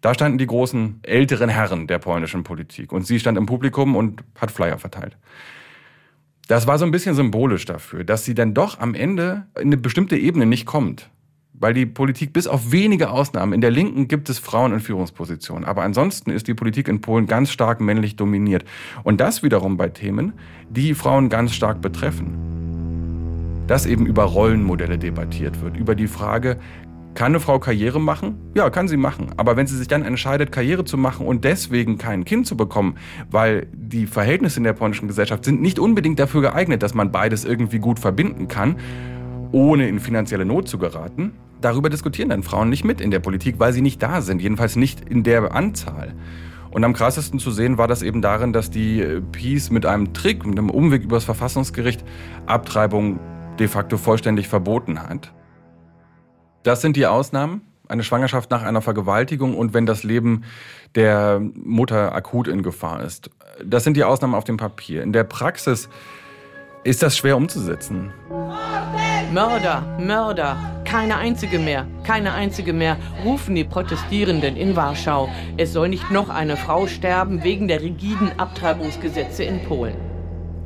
Da 0.01 0.15
standen 0.15 0.39
die 0.39 0.47
großen 0.47 1.01
älteren 1.03 1.49
Herren 1.49 1.87
der 1.89 1.99
polnischen 1.99 2.45
Politik 2.45 2.93
und 2.93 3.07
sie 3.07 3.19
stand 3.19 3.37
im 3.37 3.47
Publikum 3.47 3.97
und 3.97 4.23
hat 4.41 4.51
Flyer 4.51 4.79
verteilt. 4.79 5.17
Das 6.47 6.67
war 6.67 6.79
so 6.79 6.85
ein 6.85 6.93
bisschen 6.93 7.15
symbolisch 7.15 7.65
dafür, 7.65 8.05
dass 8.05 8.25
sie 8.25 8.35
dann 8.35 8.55
doch 8.55 8.79
am 8.79 8.95
Ende 8.95 9.47
in 9.57 9.67
eine 9.67 9.77
bestimmte 9.77 10.17
Ebene 10.17 10.47
nicht 10.47 10.67
kommt 10.67 11.11
weil 11.61 11.75
die 11.75 11.87
Politik 11.87 12.33
bis 12.33 12.47
auf 12.47 12.73
wenige 12.73 13.11
Ausnahmen, 13.11 13.53
in 13.53 13.61
der 13.61 13.71
Linken 13.71 14.09
gibt 14.09 14.29
es 14.29 14.39
Frauen 14.39 14.73
in 14.73 14.81
Führungspositionen, 14.81 15.65
aber 15.65 15.83
ansonsten 15.83 16.31
ist 16.31 16.49
die 16.49 16.55
Politik 16.55 16.89
in 16.89 17.01
Polen 17.01 17.27
ganz 17.27 17.51
stark 17.51 17.81
männlich 17.81 18.17
dominiert. 18.17 18.65
Und 19.03 19.21
das 19.21 19.43
wiederum 19.43 19.77
bei 19.77 19.89
Themen, 19.89 20.35
die 20.71 20.95
Frauen 20.95 21.29
ganz 21.29 21.55
stark 21.55 21.81
betreffen. 21.81 23.65
Dass 23.67 23.87
eben 23.87 24.07
über 24.07 24.25
Rollenmodelle 24.25 24.99
debattiert 24.99 25.61
wird, 25.61 25.77
über 25.77 25.95
die 25.95 26.07
Frage, 26.07 26.59
kann 27.15 27.33
eine 27.33 27.41
Frau 27.41 27.59
Karriere 27.59 28.01
machen? 28.01 28.37
Ja, 28.55 28.71
kann 28.71 28.87
sie 28.87 28.97
machen. 28.97 29.31
Aber 29.37 29.57
wenn 29.57 29.67
sie 29.67 29.77
sich 29.77 29.89
dann 29.89 30.03
entscheidet, 30.03 30.53
Karriere 30.53 30.85
zu 30.85 30.97
machen 30.97 31.27
und 31.27 31.45
deswegen 31.45 31.99
kein 31.99 32.25
Kind 32.25 32.47
zu 32.47 32.57
bekommen, 32.57 32.95
weil 33.29 33.67
die 33.73 34.07
Verhältnisse 34.07 34.59
in 34.59 34.65
der 34.65 34.73
polnischen 34.73 35.09
Gesellschaft 35.09 35.45
sind 35.45 35.61
nicht 35.61 35.81
unbedingt 35.81 36.21
dafür 36.21 36.43
geeignet, 36.43 36.83
dass 36.83 36.95
man 36.95 37.11
beides 37.11 37.45
irgendwie 37.45 37.81
gut 37.81 37.99
verbinden 37.99 38.47
kann, 38.47 38.77
ohne 39.51 39.89
in 39.89 39.99
finanzielle 39.99 40.45
Not 40.45 40.69
zu 40.69 40.79
geraten, 40.79 41.33
darüber 41.61 41.91
diskutieren 41.91 42.31
dann 42.31 42.43
Frauen 42.43 42.69
nicht 42.69 42.85
mit 42.85 43.01
in 43.01 43.11
der 43.11 43.21
Politik, 43.21 43.57
weil 43.59 43.73
sie 43.73 43.83
nicht 43.83 44.03
da 44.03 44.21
sind, 44.21 44.41
jedenfalls 44.41 44.77
nicht 44.77 45.09
in 45.09 45.23
der 45.23 45.55
Anzahl. 45.55 46.15
Und 46.71 46.85
am 46.85 46.93
krassesten 46.93 47.39
zu 47.39 47.51
sehen 47.51 47.79
war 47.79 47.89
das 47.89 48.03
eben 48.03 48.21
darin, 48.21 48.53
dass 48.53 48.71
die 48.71 49.01
äh, 49.01 49.21
Peace 49.21 49.71
mit 49.71 49.87
einem 49.87 50.13
Trick, 50.13 50.45
mit 50.45 50.59
einem 50.59 50.71
Umweg 50.71 51.03
übers 51.03 51.25
Verfassungsgericht 51.25 52.05
Abtreibung 52.47 53.19
de 53.59 53.69
facto 53.69 53.97
vollständig 53.97 54.49
verboten 54.49 55.03
hat. 55.03 55.33
Das 56.63 56.81
sind 56.81 56.97
die 56.97 57.07
Ausnahmen. 57.07 57.63
Eine 57.89 58.03
Schwangerschaft 58.03 58.51
nach 58.51 58.63
einer 58.63 58.83
Vergewaltigung 58.83 59.57
und 59.57 59.73
wenn 59.73 59.87
das 59.87 60.05
Leben 60.05 60.45
der 60.95 61.41
Mutter 61.41 62.15
akut 62.15 62.47
in 62.47 62.63
Gefahr 62.63 63.03
ist. 63.03 63.31
Das 63.65 63.83
sind 63.83 63.97
die 63.97 64.05
Ausnahmen 64.05 64.35
auf 64.35 64.45
dem 64.45 64.59
Papier. 64.59 65.03
In 65.03 65.15
der 65.15 65.25
Praxis 65.25 65.89
ist 66.85 67.03
das 67.03 67.17
schwer 67.17 67.37
umzusetzen. 67.37 68.13
Mörder, 69.33 69.83
Mörder, 69.99 70.78
keine 70.89 71.19
einzige 71.19 71.59
mehr, 71.59 71.87
keine 72.03 72.33
einzige 72.33 72.73
mehr, 72.73 72.97
rufen 73.23 73.55
die 73.55 73.65
Protestierenden 73.65 74.57
in 74.57 74.75
Warschau. 74.75 75.29
Es 75.59 75.75
soll 75.75 75.91
nicht 75.91 76.11
noch 76.11 76.31
eine 76.31 76.57
Frau 76.57 76.87
sterben 76.87 77.45
wegen 77.45 77.69
der 77.69 77.83
rigiden 77.83 78.31
Abtreibungsgesetze 78.39 79.45
in 79.45 79.63
Polen. 79.65 79.97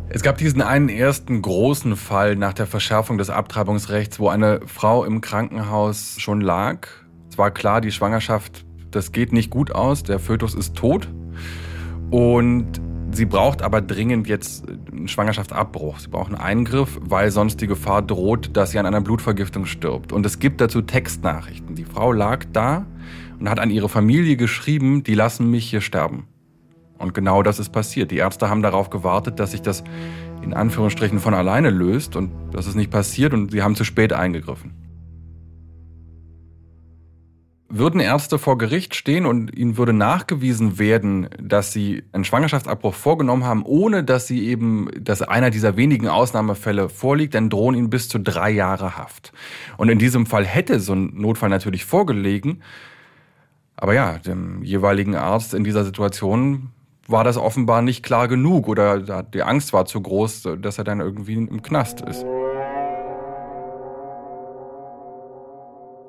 Es 0.08 0.22
gab 0.22 0.38
diesen 0.38 0.62
einen 0.62 0.88
ersten 0.88 1.42
großen 1.42 1.96
Fall 1.96 2.36
nach 2.36 2.52
der 2.52 2.68
Verschärfung 2.68 3.18
des 3.18 3.30
Abtreibungsrechts, 3.30 4.20
wo 4.20 4.28
eine 4.28 4.60
Frau 4.66 5.04
im 5.04 5.20
Krankenhaus 5.22 6.14
schon 6.18 6.40
lag. 6.40 6.86
Es 7.28 7.36
war 7.36 7.50
klar, 7.50 7.80
die 7.80 7.90
Schwangerschaft, 7.90 8.64
das 8.92 9.10
geht 9.10 9.32
nicht 9.32 9.50
gut 9.50 9.74
aus, 9.74 10.04
der 10.04 10.20
Fötus 10.20 10.54
ist 10.54 10.76
tot. 10.76 11.08
Und 12.12 12.80
sie 13.12 13.24
braucht 13.24 13.62
aber 13.62 13.80
dringend 13.80 14.28
jetzt 14.28 14.64
einen 14.68 15.08
Schwangerschaftsabbruch. 15.08 15.98
Sie 15.98 16.08
braucht 16.08 16.28
einen 16.28 16.40
Eingriff, 16.40 16.98
weil 17.02 17.30
sonst 17.30 17.60
die 17.60 17.66
Gefahr 17.66 18.02
droht, 18.02 18.56
dass 18.56 18.70
sie 18.72 18.78
an 18.78 18.86
einer 18.86 19.00
Blutvergiftung 19.00 19.66
stirbt. 19.66 20.12
Und 20.12 20.26
es 20.26 20.38
gibt 20.38 20.60
dazu 20.60 20.82
Textnachrichten. 20.82 21.74
Die 21.74 21.84
Frau 21.84 22.12
lag 22.12 22.44
da 22.52 22.86
und 23.38 23.48
hat 23.48 23.60
an 23.60 23.70
ihre 23.70 23.88
Familie 23.88 24.36
geschrieben, 24.36 25.02
die 25.02 25.14
lassen 25.14 25.50
mich 25.50 25.68
hier 25.68 25.80
sterben. 25.80 26.26
Und 26.98 27.14
genau 27.14 27.42
das 27.42 27.58
ist 27.58 27.70
passiert. 27.70 28.10
Die 28.10 28.18
Ärzte 28.18 28.48
haben 28.48 28.62
darauf 28.62 28.90
gewartet, 28.90 29.40
dass 29.40 29.50
sich 29.50 29.62
das 29.62 29.82
in 30.42 30.54
Anführungsstrichen 30.54 31.18
von 31.18 31.34
alleine 31.34 31.70
löst 31.70 32.16
und 32.16 32.30
das 32.52 32.66
ist 32.66 32.74
nicht 32.74 32.90
passiert 32.90 33.32
und 33.32 33.52
sie 33.52 33.62
haben 33.62 33.74
zu 33.74 33.84
spät 33.84 34.12
eingegriffen. 34.12 34.81
Würden 37.74 38.00
Ärzte 38.00 38.38
vor 38.38 38.58
Gericht 38.58 38.94
stehen 38.94 39.24
und 39.24 39.56
ihnen 39.56 39.78
würde 39.78 39.94
nachgewiesen 39.94 40.78
werden, 40.78 41.30
dass 41.40 41.72
sie 41.72 42.04
einen 42.12 42.26
Schwangerschaftsabbruch 42.26 42.92
vorgenommen 42.92 43.44
haben, 43.44 43.62
ohne 43.64 44.04
dass 44.04 44.26
sie 44.26 44.46
eben, 44.46 44.90
dass 45.00 45.22
einer 45.22 45.48
dieser 45.48 45.74
wenigen 45.78 46.06
Ausnahmefälle 46.06 46.90
vorliegt, 46.90 47.34
dann 47.34 47.48
drohen 47.48 47.74
ihnen 47.74 47.88
bis 47.88 48.10
zu 48.10 48.18
drei 48.18 48.50
Jahre 48.50 48.98
Haft. 48.98 49.32
Und 49.78 49.88
in 49.88 49.98
diesem 49.98 50.26
Fall 50.26 50.44
hätte 50.44 50.80
so 50.80 50.92
ein 50.92 51.14
Notfall 51.14 51.48
natürlich 51.48 51.86
vorgelegen. 51.86 52.62
Aber 53.74 53.94
ja, 53.94 54.18
dem 54.18 54.62
jeweiligen 54.62 55.16
Arzt 55.16 55.54
in 55.54 55.64
dieser 55.64 55.86
Situation 55.86 56.72
war 57.08 57.24
das 57.24 57.38
offenbar 57.38 57.80
nicht 57.80 58.02
klar 58.02 58.28
genug 58.28 58.68
oder 58.68 59.22
die 59.22 59.42
Angst 59.42 59.72
war 59.72 59.86
zu 59.86 59.98
groß, 60.02 60.46
dass 60.60 60.76
er 60.76 60.84
dann 60.84 61.00
irgendwie 61.00 61.36
im 61.36 61.62
Knast 61.62 62.02
ist. 62.02 62.26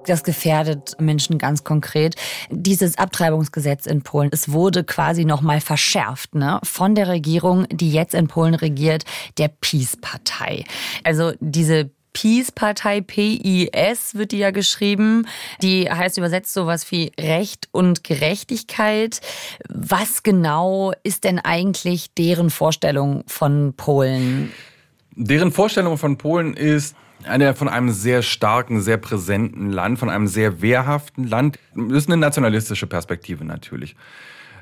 Das 0.05 0.24
gefährdet 0.24 0.95
Menschen 1.00 1.38
ganz 1.38 1.63
konkret. 1.63 2.15
Dieses 2.50 2.98
Abtreibungsgesetz 2.98 3.86
in 3.86 4.01
Polen, 4.01 4.29
es 4.31 4.51
wurde 4.51 4.83
quasi 4.83 5.25
nochmal 5.25 5.62
verschärft 5.62 6.36
ne? 6.36 6.60
von 6.63 6.95
der 6.95 7.07
Regierung, 7.07 7.67
die 7.72 7.91
jetzt 7.91 8.13
in 8.13 8.27
Polen 8.27 8.55
regiert, 8.55 9.05
der 9.38 9.48
PiS-Partei. 9.48 10.65
Also 11.03 11.33
diese 11.39 11.91
Peace-Partei, 12.13 13.01
PIS 13.01 14.15
wird 14.15 14.31
die 14.31 14.38
ja 14.38 14.51
geschrieben. 14.51 15.27
Die 15.62 15.89
heißt 15.89 16.17
übersetzt 16.17 16.53
sowas 16.53 16.89
wie 16.91 17.12
Recht 17.19 17.67
und 17.72 18.03
Gerechtigkeit. 18.03 19.19
Was 19.67 20.24
genau 20.24 20.93
ist 21.03 21.24
denn 21.24 21.39
eigentlich 21.39 22.13
deren 22.13 22.50
Vorstellung 22.50 23.24
von 23.27 23.74
Polen? 23.75 24.51
Deren 25.15 25.51
Vorstellung 25.51 25.98
von 25.98 26.17
Polen 26.17 26.55
ist, 26.55 26.95
eine 27.25 27.53
von 27.53 27.70
einem 27.70 27.89
sehr 27.89 28.22
starken, 28.22 28.82
sehr 28.82 28.98
präsenten 28.98 29.72
Land, 29.72 30.00
von 30.00 30.10
einem 30.10 30.27
sehr 30.27 30.62
wehrhaften 30.62 31.27
Land. 31.27 31.60
Das 31.75 32.03
ist 32.03 32.08
eine 32.08 32.18
nationalistische 32.18 32.88
Perspektive 32.88 33.46
natürlich. 33.46 33.96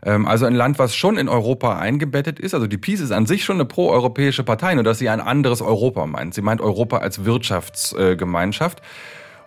Ähm, 0.04 0.28
also 0.28 0.46
ein 0.46 0.56
Land, 0.56 0.80
was 0.80 0.96
schon 0.96 1.18
in 1.18 1.30
Europa 1.30 1.78
eingebettet 1.78 2.40
ist. 2.40 2.54
Also 2.54 2.68
die 2.68 2.78
Peace 2.78 3.00
ist 3.00 3.12
an 3.12 3.26
sich 3.26 3.44
schon 3.44 3.58
eine 3.58 3.66
proeuropäische 3.66 4.44
Partei, 4.44 4.74
nur 4.76 4.84
dass 4.84 5.00
sie 5.00 5.10
ein 5.10 5.22
anderes 5.22 5.62
Europa 5.62 6.06
meint. 6.06 6.34
Sie 6.34 6.42
meint 6.42 6.62
Europa 6.62 6.98
als 6.98 7.26
Wirtschaftsgemeinschaft. 7.26 8.82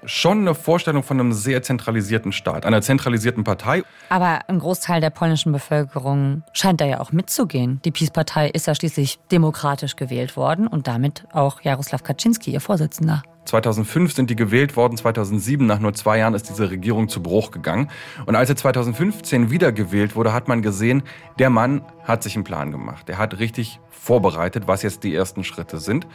Schon 0.06 0.40
eine 0.40 0.54
Vorstellung 0.54 1.02
von 1.02 1.18
einem 1.18 1.32
sehr 1.32 1.62
zentralisierten 1.62 2.32
Staat, 2.32 2.66
einer 2.66 2.82
zentralisierten 2.82 3.44
Partei. 3.44 3.82
Aber 4.08 4.40
ein 4.49 4.58
Großteil 4.58 5.00
der 5.00 5.11
polnischen 5.11 5.52
Bevölkerung 5.52 6.42
scheint 6.52 6.80
da 6.80 6.84
ja 6.84 7.00
auch 7.00 7.12
mitzugehen. 7.12 7.80
Die 7.84 7.90
PiS-Partei 7.90 8.50
ist 8.50 8.66
ja 8.66 8.75
schließlich 8.75 9.18
demokratisch 9.30 9.96
gewählt 9.96 10.37
worden 10.37 10.66
und 10.66 10.87
damit 10.87 11.25
auch 11.32 11.61
Jaroslaw 11.62 12.02
Kaczynski, 12.02 12.52
ihr 12.52 12.61
Vorsitzender. 12.61 13.23
2005 13.44 14.14
sind 14.14 14.30
die 14.30 14.36
gewählt 14.36 14.76
worden, 14.76 14.96
2007, 14.96 15.66
nach 15.66 15.78
nur 15.78 15.94
zwei 15.94 16.18
Jahren, 16.18 16.34
ist 16.34 16.48
diese 16.48 16.70
Regierung 16.70 17.08
zu 17.08 17.22
Bruch 17.22 17.50
gegangen. 17.50 17.90
Und 18.26 18.36
als 18.36 18.48
er 18.48 18.56
2015 18.56 19.50
wiedergewählt 19.50 20.16
wurde, 20.16 20.32
hat 20.32 20.48
man 20.48 20.62
gesehen, 20.62 21.02
der 21.38 21.50
Mann 21.50 21.82
hat 22.04 22.22
sich 22.22 22.34
einen 22.36 22.44
Plan 22.44 22.70
gemacht. 22.70 23.08
Er 23.08 23.18
hat 23.18 23.38
richtig 23.38 23.80
vorbereitet, 23.90 24.64
was 24.66 24.82
jetzt 24.82 25.04
die 25.04 25.14
ersten 25.14 25.44
Schritte 25.44 25.78
sind. 25.78 26.06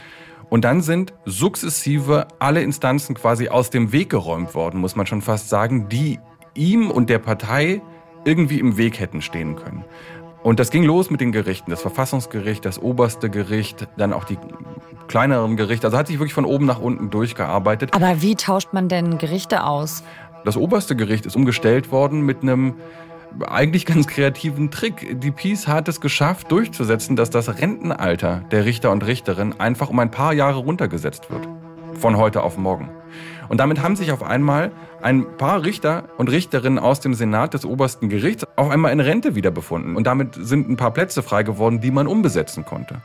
Und 0.49 0.65
dann 0.65 0.81
sind 0.81 1.13
sukzessive 1.25 2.27
alle 2.39 2.61
Instanzen 2.61 3.15
quasi 3.15 3.49
aus 3.49 3.69
dem 3.69 3.91
Weg 3.91 4.09
geräumt 4.09 4.55
worden, 4.55 4.79
muss 4.79 4.95
man 4.95 5.05
schon 5.05 5.21
fast 5.21 5.49
sagen, 5.49 5.89
die 5.89 6.19
ihm 6.55 6.89
und 6.89 7.09
der 7.09 7.19
Partei 7.19 7.81
irgendwie 8.25 8.59
im 8.59 8.77
Weg 8.77 8.99
hätten 8.99 9.21
stehen 9.21 9.55
können. 9.55 9.85
Und 10.41 10.59
das 10.59 10.71
ging 10.71 10.83
los 10.83 11.09
mit 11.09 11.19
den 11.21 11.31
Gerichten, 11.31 11.69
das 11.69 11.81
Verfassungsgericht, 11.81 12.63
das 12.63 12.79
oberste 12.79 13.29
Gericht, 13.29 13.87
dann 13.97 14.13
auch 14.13 14.23
die 14.23 14.37
kleineren 15.07 15.57
Gerichte. 15.57 15.87
Also 15.87 15.97
hat 15.97 16.07
sich 16.07 16.19
wirklich 16.19 16.33
von 16.33 16.45
oben 16.45 16.65
nach 16.65 16.79
unten 16.79 17.09
durchgearbeitet. 17.09 17.93
Aber 17.93 18.21
wie 18.21 18.35
tauscht 18.35 18.69
man 18.71 18.87
denn 18.87 19.17
Gerichte 19.17 19.65
aus? 19.65 20.03
Das 20.45 20.55
oberste 20.55 20.95
Gericht 20.95 21.25
ist 21.25 21.35
umgestellt 21.35 21.91
worden 21.91 22.21
mit 22.21 22.41
einem 22.41 22.75
eigentlich 23.45 23.85
ganz 23.85 24.07
kreativen 24.07 24.71
Trick. 24.71 25.19
Die 25.19 25.31
Peace 25.31 25.67
hat 25.67 25.87
es 25.87 26.01
geschafft, 26.01 26.51
durchzusetzen, 26.51 27.15
dass 27.15 27.29
das 27.29 27.59
Rentenalter 27.59 28.43
der 28.51 28.65
Richter 28.65 28.91
und 28.91 29.05
Richterin 29.05 29.59
einfach 29.59 29.89
um 29.89 29.99
ein 29.99 30.11
paar 30.11 30.33
Jahre 30.33 30.59
runtergesetzt 30.59 31.29
wird. 31.29 31.47
Von 31.93 32.17
heute 32.17 32.43
auf 32.43 32.57
morgen. 32.57 32.89
Und 33.49 33.57
damit 33.57 33.81
haben 33.81 33.95
sich 33.95 34.11
auf 34.11 34.23
einmal 34.23 34.71
ein 35.01 35.25
paar 35.37 35.63
Richter 35.63 36.05
und 36.17 36.29
Richterinnen 36.29 36.79
aus 36.79 36.99
dem 36.99 37.13
Senat 37.13 37.53
des 37.53 37.65
obersten 37.65 38.07
Gerichts 38.07 38.45
auf 38.55 38.69
einmal 38.69 38.93
in 38.93 38.99
Rente 38.99 39.35
wiederbefunden. 39.35 39.95
Und 39.95 40.05
damit 40.05 40.35
sind 40.35 40.69
ein 40.69 40.77
paar 40.77 40.91
Plätze 40.91 41.23
frei 41.23 41.43
geworden, 41.43 41.81
die 41.81 41.91
man 41.91 42.07
umbesetzen 42.07 42.63
konnte. 42.63 43.01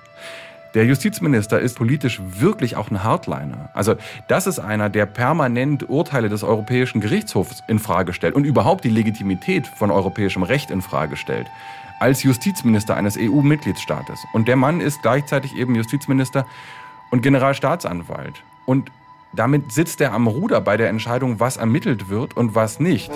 Der 0.74 0.84
Justizminister 0.84 1.60
ist 1.60 1.78
politisch 1.78 2.20
wirklich 2.26 2.76
auch 2.76 2.90
ein 2.90 3.04
Hardliner. 3.04 3.70
Also 3.74 3.94
das 4.26 4.48
ist 4.48 4.58
einer, 4.58 4.90
der 4.90 5.06
permanent 5.06 5.88
Urteile 5.88 6.28
des 6.28 6.42
Europäischen 6.42 7.00
Gerichtshofs 7.00 7.62
in 7.68 7.78
Frage 7.78 8.12
stellt 8.12 8.34
und 8.34 8.44
überhaupt 8.44 8.84
die 8.84 8.90
Legitimität 8.90 9.68
von 9.68 9.92
europäischem 9.92 10.42
Recht 10.42 10.72
in 10.72 10.82
Frage 10.82 11.16
stellt. 11.16 11.46
Als 12.00 12.24
Justizminister 12.24 12.96
eines 12.96 13.16
EU-Mitgliedstaates. 13.16 14.18
Und 14.32 14.48
der 14.48 14.56
Mann 14.56 14.80
ist 14.80 15.00
gleichzeitig 15.00 15.56
eben 15.56 15.76
Justizminister 15.76 16.44
und 17.12 17.22
Generalstaatsanwalt. 17.22 18.42
Und 18.66 18.90
damit 19.36 19.72
sitzt 19.72 20.00
er 20.00 20.12
am 20.12 20.26
Ruder 20.26 20.60
bei 20.60 20.76
der 20.76 20.88
Entscheidung, 20.88 21.40
was 21.40 21.56
ermittelt 21.56 22.08
wird 22.08 22.36
und 22.36 22.54
was 22.54 22.80
nicht. 22.80 23.10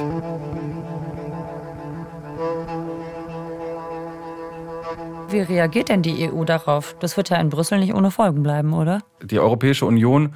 Wie 5.30 5.40
reagiert 5.40 5.90
denn 5.90 6.00
die 6.00 6.30
EU 6.30 6.44
darauf? 6.44 6.96
Das 7.00 7.16
wird 7.18 7.28
ja 7.28 7.36
in 7.36 7.50
Brüssel 7.50 7.78
nicht 7.78 7.94
ohne 7.94 8.10
Folgen 8.10 8.42
bleiben, 8.42 8.72
oder? 8.72 9.02
Die 9.22 9.38
Europäische 9.38 9.84
Union, 9.84 10.34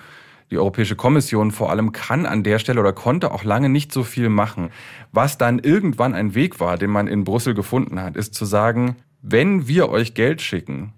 die 0.51 0.59
Europäische 0.59 0.97
Kommission 0.97 1.51
vor 1.51 1.71
allem 1.71 1.93
kann 1.93 2.27
an 2.27 2.43
der 2.43 2.59
Stelle 2.59 2.81
oder 2.81 2.93
konnte 2.93 3.31
auch 3.31 3.43
lange 3.43 3.71
nicht 3.71 3.91
so 3.91 4.03
viel 4.03 4.29
machen. 4.29 4.69
Was 5.11 5.39
dann 5.39 5.59
irgendwann 5.59 6.15
ein 6.15 6.35
Weg 6.35 6.61
war, 6.61 6.77
den 6.77 6.91
man 6.91 7.07
in 7.07 7.25
Brüssel 7.25 7.55
gefunden 7.55 8.03
hat, 8.03 8.17
ist 8.17 8.35
zu 8.35 8.45
sagen, 8.45 8.97
wenn 9.23 9.67
wir 9.67 9.89
euch 9.89 10.13
Geld 10.13 10.43
schicken, 10.43 10.93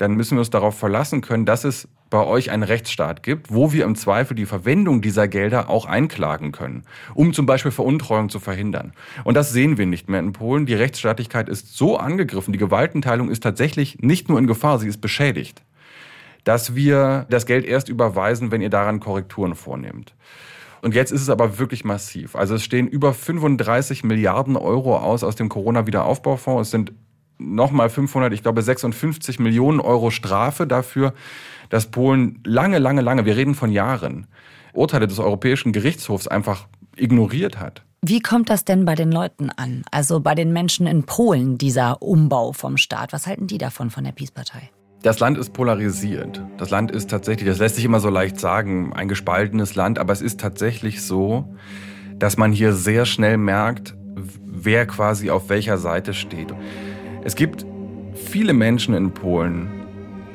dann 0.00 0.14
müssen 0.14 0.36
wir 0.36 0.40
uns 0.40 0.48
darauf 0.48 0.78
verlassen 0.78 1.20
können, 1.20 1.44
dass 1.44 1.64
es 1.64 1.86
bei 2.08 2.24
euch 2.24 2.50
einen 2.50 2.62
Rechtsstaat 2.62 3.22
gibt, 3.22 3.52
wo 3.52 3.70
wir 3.70 3.84
im 3.84 3.96
Zweifel 3.96 4.34
die 4.34 4.46
Verwendung 4.46 5.02
dieser 5.02 5.28
Gelder 5.28 5.68
auch 5.68 5.84
einklagen 5.84 6.52
können, 6.52 6.84
um 7.14 7.34
zum 7.34 7.44
Beispiel 7.44 7.70
Veruntreuung 7.70 8.30
zu 8.30 8.40
verhindern. 8.40 8.94
Und 9.24 9.34
das 9.34 9.52
sehen 9.52 9.76
wir 9.76 9.84
nicht 9.84 10.08
mehr 10.08 10.20
in 10.20 10.32
Polen. 10.32 10.64
Die 10.64 10.74
Rechtsstaatlichkeit 10.74 11.50
ist 11.50 11.76
so 11.76 11.98
angegriffen, 11.98 12.52
die 12.52 12.58
Gewaltenteilung 12.58 13.30
ist 13.30 13.42
tatsächlich 13.42 13.98
nicht 14.00 14.30
nur 14.30 14.38
in 14.38 14.46
Gefahr, 14.46 14.78
sie 14.78 14.88
ist 14.88 15.02
beschädigt, 15.02 15.62
dass 16.44 16.74
wir 16.74 17.26
das 17.28 17.44
Geld 17.44 17.66
erst 17.66 17.90
überweisen, 17.90 18.50
wenn 18.50 18.62
ihr 18.62 18.70
daran 18.70 19.00
Korrekturen 19.00 19.54
vornehmt. 19.54 20.14
Und 20.80 20.94
jetzt 20.94 21.12
ist 21.12 21.20
es 21.20 21.28
aber 21.28 21.58
wirklich 21.58 21.84
massiv. 21.84 22.36
Also 22.36 22.54
es 22.54 22.64
stehen 22.64 22.88
über 22.88 23.12
35 23.12 24.02
Milliarden 24.02 24.56
Euro 24.56 24.96
aus 24.96 25.22
aus 25.22 25.36
dem 25.36 25.50
Corona-Wiederaufbaufonds. 25.50 26.68
Es 26.68 26.70
sind 26.70 26.92
nochmal 27.40 27.90
500, 27.90 28.32
ich 28.32 28.42
glaube 28.42 28.62
56 28.62 29.38
Millionen 29.38 29.80
Euro 29.80 30.10
Strafe 30.10 30.66
dafür, 30.66 31.14
dass 31.70 31.90
Polen 31.90 32.40
lange, 32.44 32.78
lange, 32.78 33.00
lange, 33.00 33.24
wir 33.24 33.36
reden 33.36 33.54
von 33.54 33.72
Jahren, 33.72 34.26
Urteile 34.72 35.08
des 35.08 35.18
Europäischen 35.18 35.72
Gerichtshofs 35.72 36.28
einfach 36.28 36.66
ignoriert 36.96 37.58
hat. 37.58 37.82
Wie 38.02 38.20
kommt 38.20 38.48
das 38.48 38.64
denn 38.64 38.84
bei 38.84 38.94
den 38.94 39.12
Leuten 39.12 39.50
an? 39.50 39.82
Also 39.90 40.20
bei 40.20 40.34
den 40.34 40.52
Menschen 40.52 40.86
in 40.86 41.04
Polen, 41.04 41.58
dieser 41.58 42.00
Umbau 42.00 42.52
vom 42.52 42.76
Staat? 42.76 43.12
Was 43.12 43.26
halten 43.26 43.46
die 43.46 43.58
davon, 43.58 43.90
von 43.90 44.04
der 44.04 44.12
Peace-Partei? 44.12 44.70
Das 45.02 45.18
Land 45.18 45.38
ist 45.38 45.52
polarisiert. 45.52 46.42
Das 46.56 46.70
Land 46.70 46.90
ist 46.90 47.10
tatsächlich, 47.10 47.48
das 47.48 47.58
lässt 47.58 47.76
sich 47.76 47.84
immer 47.84 48.00
so 48.00 48.10
leicht 48.10 48.38
sagen, 48.38 48.92
ein 48.94 49.08
gespaltenes 49.08 49.74
Land, 49.74 49.98
aber 49.98 50.12
es 50.12 50.22
ist 50.22 50.40
tatsächlich 50.40 51.02
so, 51.02 51.54
dass 52.18 52.36
man 52.36 52.52
hier 52.52 52.72
sehr 52.72 53.06
schnell 53.06 53.36
merkt, 53.36 53.94
wer 54.44 54.86
quasi 54.86 55.30
auf 55.30 55.48
welcher 55.48 55.78
Seite 55.78 56.12
steht. 56.14 56.54
Es 57.22 57.34
gibt 57.36 57.66
viele 58.14 58.54
Menschen 58.54 58.94
in 58.94 59.12
Polen, 59.12 59.68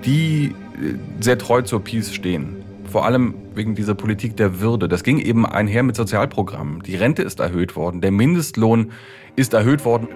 die 0.06 0.54
äh, 0.76 0.96
sehr 1.20 1.38
treu 1.38 1.62
zur 1.64 1.84
Peace 1.84 2.14
stehen. 2.14 2.64
Vor 2.92 3.06
allem 3.06 3.34
wegen 3.56 3.74
dieser 3.74 3.96
Politik 3.96 4.38
der 4.38 4.60
Würde. 4.60 4.88
Das 4.88 5.04
ging 5.04 5.18
eben 5.20 5.46
einher 5.46 5.82
mit 5.82 5.96
Sozialprogrammen. 5.96 6.84
Die 6.84 6.96
Rente 6.96 7.24
ist 7.24 7.40
erhöht 7.40 7.76
worden, 7.76 8.02
der 8.02 8.12
Mindestlohn 8.12 8.92
ist 9.36 9.54
erhöht 9.54 9.86
worden. 9.86 10.08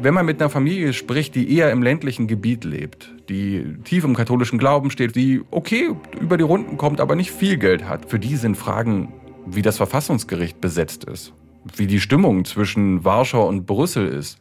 wenn 0.00 0.12
man 0.14 0.26
mit 0.26 0.40
einer 0.40 0.50
Familie 0.50 0.92
spricht, 0.92 1.36
die 1.36 1.56
eher 1.56 1.70
im 1.70 1.80
ländlichen 1.80 2.26
Gebiet 2.26 2.64
lebt, 2.64 3.12
die 3.28 3.76
tief 3.84 4.02
im 4.02 4.16
katholischen 4.16 4.58
Glauben 4.58 4.90
steht, 4.90 5.14
die 5.14 5.42
okay 5.52 5.90
über 6.20 6.36
die 6.36 6.42
Runden 6.42 6.76
kommt, 6.76 7.00
aber 7.00 7.14
nicht 7.14 7.30
viel 7.30 7.58
Geld 7.58 7.88
hat, 7.88 8.10
für 8.10 8.18
die 8.18 8.34
sind 8.34 8.56
Fragen, 8.56 9.12
wie 9.46 9.62
das 9.62 9.76
Verfassungsgericht 9.76 10.60
besetzt 10.60 11.04
ist, 11.04 11.32
wie 11.76 11.86
die 11.86 12.00
Stimmung 12.00 12.44
zwischen 12.44 13.04
Warschau 13.04 13.46
und 13.46 13.66
Brüssel 13.66 14.08
ist, 14.08 14.38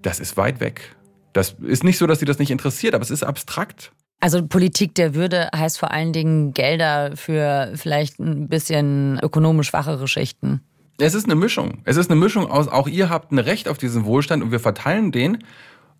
das 0.00 0.18
ist 0.18 0.38
weit 0.38 0.60
weg. 0.60 0.96
Das 1.32 1.56
ist 1.60 1.84
nicht 1.84 1.98
so, 1.98 2.06
dass 2.06 2.18
sie 2.18 2.24
das 2.24 2.38
nicht 2.38 2.50
interessiert, 2.50 2.94
aber 2.94 3.02
es 3.02 3.10
ist 3.10 3.22
abstrakt. 3.22 3.92
Also 4.20 4.46
Politik 4.46 4.94
der 4.94 5.14
Würde 5.14 5.48
heißt 5.54 5.78
vor 5.78 5.90
allen 5.90 6.12
Dingen 6.12 6.52
Gelder 6.52 7.16
für 7.16 7.72
vielleicht 7.74 8.18
ein 8.18 8.48
bisschen 8.48 9.18
ökonomisch 9.22 9.68
schwachere 9.68 10.06
Schichten. 10.06 10.60
Es 10.98 11.14
ist 11.14 11.24
eine 11.24 11.34
Mischung. 11.34 11.78
Es 11.84 11.96
ist 11.96 12.10
eine 12.10 12.20
Mischung 12.20 12.46
aus, 12.50 12.68
auch 12.68 12.86
ihr 12.86 13.08
habt 13.08 13.32
ein 13.32 13.38
Recht 13.38 13.68
auf 13.68 13.78
diesen 13.78 14.04
Wohlstand 14.04 14.42
und 14.42 14.52
wir 14.52 14.60
verteilen 14.60 15.12
den 15.12 15.38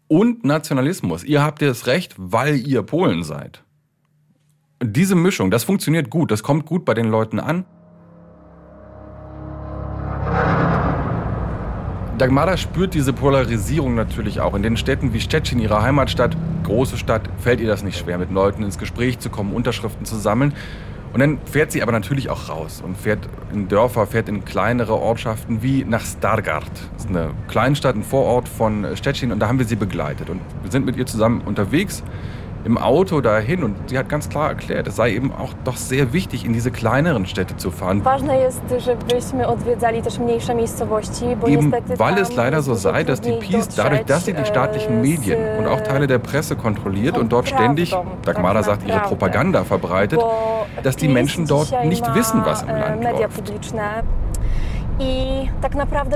und 0.08 0.44
Nationalismus. 0.44 1.24
Ihr 1.24 1.42
habt 1.42 1.62
das 1.62 1.86
Recht, 1.86 2.14
weil 2.18 2.56
ihr 2.56 2.82
Polen 2.82 3.22
seid. 3.22 3.62
Diese 4.82 5.14
Mischung, 5.14 5.50
das 5.50 5.64
funktioniert 5.64 6.10
gut, 6.10 6.30
das 6.30 6.42
kommt 6.42 6.66
gut 6.66 6.84
bei 6.84 6.92
den 6.92 7.06
Leuten 7.06 7.40
an. 7.40 7.64
Dagmara 12.20 12.58
spürt 12.58 12.92
diese 12.92 13.14
Polarisierung 13.14 13.94
natürlich 13.94 14.40
auch. 14.40 14.52
In 14.52 14.62
den 14.62 14.76
Städten 14.76 15.14
wie 15.14 15.20
Stettin, 15.20 15.58
ihrer 15.58 15.80
Heimatstadt, 15.80 16.36
große 16.64 16.98
Stadt, 16.98 17.22
fällt 17.38 17.60
ihr 17.62 17.66
das 17.66 17.82
nicht 17.82 17.96
schwer, 17.96 18.18
mit 18.18 18.30
Leuten 18.30 18.62
ins 18.62 18.76
Gespräch 18.76 19.20
zu 19.20 19.30
kommen, 19.30 19.54
Unterschriften 19.54 20.04
zu 20.04 20.16
sammeln. 20.16 20.52
Und 21.14 21.20
dann 21.20 21.38
fährt 21.46 21.72
sie 21.72 21.82
aber 21.82 21.92
natürlich 21.92 22.28
auch 22.28 22.50
raus 22.50 22.82
und 22.84 22.98
fährt 22.98 23.26
in 23.54 23.68
Dörfer, 23.68 24.06
fährt 24.06 24.28
in 24.28 24.44
kleinere 24.44 24.96
Ortschaften 24.96 25.62
wie 25.62 25.82
nach 25.82 26.04
Stargard. 26.04 26.70
Das 26.92 27.04
ist 27.04 27.08
eine 27.08 27.30
Kleinstadt, 27.48 27.96
ein 27.96 28.02
Vorort 28.02 28.50
von 28.50 28.86
Stettin 28.96 29.32
und 29.32 29.38
da 29.38 29.48
haben 29.48 29.58
wir 29.58 29.64
sie 29.64 29.76
begleitet. 29.76 30.28
Und 30.28 30.42
wir 30.62 30.70
sind 30.70 30.84
mit 30.84 30.98
ihr 30.98 31.06
zusammen 31.06 31.40
unterwegs 31.40 32.02
im 32.64 32.78
Auto 32.78 33.20
dahin 33.20 33.62
und 33.62 33.76
sie 33.88 33.98
hat 33.98 34.08
ganz 34.08 34.28
klar 34.28 34.50
erklärt, 34.50 34.86
es 34.86 34.96
sei 34.96 35.12
eben 35.12 35.32
auch 35.32 35.52
doch 35.64 35.76
sehr 35.76 36.12
wichtig, 36.12 36.44
in 36.44 36.52
diese 36.52 36.70
kleineren 36.70 37.26
Städte 37.26 37.56
zu 37.56 37.70
fahren. 37.70 38.02
Eben 41.46 41.72
weil 41.96 42.18
es 42.18 42.36
leider 42.36 42.62
so 42.62 42.74
sei, 42.74 43.04
dass 43.04 43.20
die 43.20 43.32
PiS 43.32 43.68
dadurch, 43.68 44.04
dass 44.04 44.24
sie 44.26 44.34
die 44.34 44.44
staatlichen 44.44 45.00
Medien 45.00 45.38
und 45.58 45.66
auch 45.66 45.80
Teile 45.80 46.06
der 46.06 46.18
Presse 46.18 46.56
kontrolliert 46.56 47.16
und 47.16 47.32
dort 47.32 47.48
ständig, 47.48 47.96
Dagmara 48.24 48.62
sagt, 48.62 48.86
ihre 48.86 49.00
Propaganda 49.00 49.64
verbreitet, 49.64 50.20
dass 50.82 50.96
die 50.96 51.08
Menschen 51.08 51.46
dort 51.46 51.72
nicht 51.84 52.14
wissen, 52.14 52.44
was 52.44 52.62
im 52.62 52.68
Land 52.68 53.02
läuft. 53.02 53.52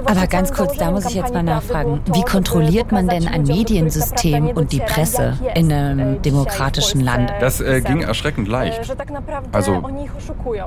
Aber 0.05 0.27
ganz 0.27 0.53
kurz, 0.53 0.77
da 0.77 0.91
muss 0.91 1.07
ich 1.07 1.15
jetzt 1.15 1.33
mal 1.33 1.43
nachfragen. 1.43 2.01
Wie 2.13 2.23
kontrolliert 2.23 2.93
man 2.93 3.09
denn 3.09 3.27
ein 3.27 3.43
Mediensystem 3.43 4.49
und 4.49 4.73
die 4.73 4.81
Presse 4.81 5.39
in 5.55 5.73
einem 5.73 6.23
demokratischen 6.23 7.01
Land? 7.01 7.33
Das 7.41 7.61
äh, 7.61 7.81
ging 7.81 8.03
erschreckend 8.03 8.49
leicht. 8.49 8.95
Also 9.53 9.83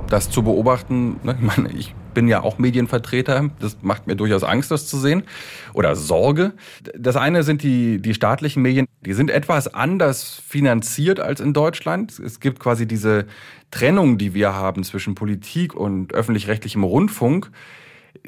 das 0.09 0.29
zu 0.29 0.43
beobachten, 0.43 1.19
ne, 1.23 1.37
ich 1.39 1.57
meine, 1.57 1.71
ich 1.71 1.95
bin 2.13 2.27
ja 2.27 2.41
auch 2.41 2.57
Medienvertreter, 2.57 3.51
das 3.59 3.77
macht 3.81 4.07
mir 4.07 4.15
durchaus 4.15 4.43
Angst, 4.43 4.71
das 4.71 4.87
zu 4.87 4.97
sehen 4.97 5.23
oder 5.73 5.95
Sorge. 5.95 6.53
Das 6.97 7.15
eine 7.15 7.43
sind 7.43 7.61
die, 7.61 8.01
die 8.01 8.15
staatlichen 8.15 8.63
Medien, 8.63 8.87
die 9.01 9.13
sind 9.13 9.29
etwas 9.29 9.73
anders 9.73 10.41
finanziert 10.45 11.19
als 11.19 11.39
in 11.39 11.53
Deutschland. 11.53 12.17
Es 12.17 12.39
gibt 12.39 12.59
quasi 12.59 12.87
diese 12.87 13.27
Trennung, 13.69 14.17
die 14.17 14.33
wir 14.33 14.53
haben 14.53 14.83
zwischen 14.83 15.13
Politik 15.13 15.75
und 15.75 16.13
öffentlich-rechtlichem 16.13 16.83
Rundfunk 16.83 17.51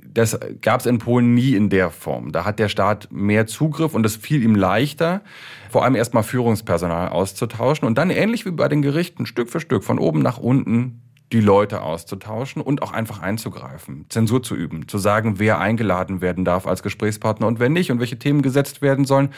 das 0.03 0.39
gab 0.61 0.79
es 0.79 0.85
in 0.85 0.99
Polen 0.99 1.33
nie 1.33 1.55
in 1.55 1.69
der 1.69 1.89
Form. 1.89 2.31
Da 2.31 2.45
hat 2.45 2.59
der 2.59 2.69
Staat 2.69 3.09
mehr 3.11 3.47
Zugriff 3.47 3.93
und 3.93 4.05
es 4.05 4.15
fiel 4.15 4.43
ihm 4.43 4.55
leichter, 4.55 5.21
vor 5.69 5.83
allem 5.83 5.95
erstmal 5.95 6.23
Führungspersonal 6.23 7.09
auszutauschen 7.09 7.87
und 7.87 7.97
dann 7.97 8.09
ähnlich 8.09 8.45
wie 8.45 8.51
bei 8.51 8.67
den 8.67 8.81
Gerichten 8.81 9.25
Stück 9.25 9.49
für 9.49 9.59
Stück 9.59 9.83
von 9.83 9.99
oben 9.99 10.21
nach 10.21 10.37
unten 10.37 11.01
die 11.31 11.41
Leute 11.41 11.81
auszutauschen 11.81 12.61
und 12.61 12.81
auch 12.81 12.91
einfach 12.91 13.21
einzugreifen, 13.21 14.05
Zensur 14.09 14.41
zu 14.41 14.55
üben, 14.55 14.87
zu 14.87 14.97
sagen, 14.97 15.37
wer 15.37 15.59
eingeladen 15.59 16.21
werden 16.21 16.43
darf 16.43 16.65
als 16.65 16.81
Gesprächspartner 16.81 17.45
und 17.45 17.59
wer 17.59 17.69
nicht 17.69 17.91
und 17.91 17.99
welche 17.99 18.17
Themen 18.17 18.41
gesetzt 18.41 18.81
werden 18.81 19.05
sollen 19.05 19.29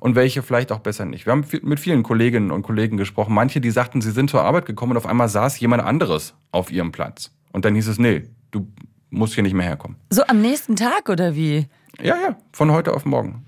und 0.00 0.14
welche 0.14 0.42
vielleicht 0.42 0.72
auch 0.72 0.80
besser 0.80 1.04
nicht. 1.04 1.26
Wir 1.26 1.32
haben 1.32 1.44
mit 1.62 1.80
vielen 1.80 2.02
Kolleginnen 2.02 2.50
und 2.50 2.62
Kollegen 2.62 2.96
gesprochen. 2.96 3.34
Manche, 3.34 3.60
die 3.60 3.70
sagten, 3.70 4.00
sie 4.00 4.10
sind 4.10 4.30
zur 4.30 4.42
Arbeit 4.42 4.66
gekommen 4.66 4.92
und 4.92 4.98
auf 4.98 5.06
einmal 5.06 5.28
saß 5.28 5.60
jemand 5.60 5.82
anderes 5.82 6.34
auf 6.50 6.72
ihrem 6.72 6.92
Platz. 6.92 7.30
Und 7.52 7.64
dann 7.64 7.74
hieß 7.74 7.88
es, 7.88 7.98
nee, 7.98 8.24
du 8.50 8.66
muss 9.14 9.34
hier 9.34 9.42
nicht 9.42 9.54
mehr 9.54 9.66
herkommen. 9.66 9.96
So 10.10 10.22
am 10.26 10.40
nächsten 10.40 10.76
Tag 10.76 11.08
oder 11.08 11.34
wie? 11.34 11.66
Ja, 12.00 12.16
ja, 12.16 12.36
von 12.52 12.72
heute 12.72 12.92
auf 12.92 13.04
morgen. 13.04 13.44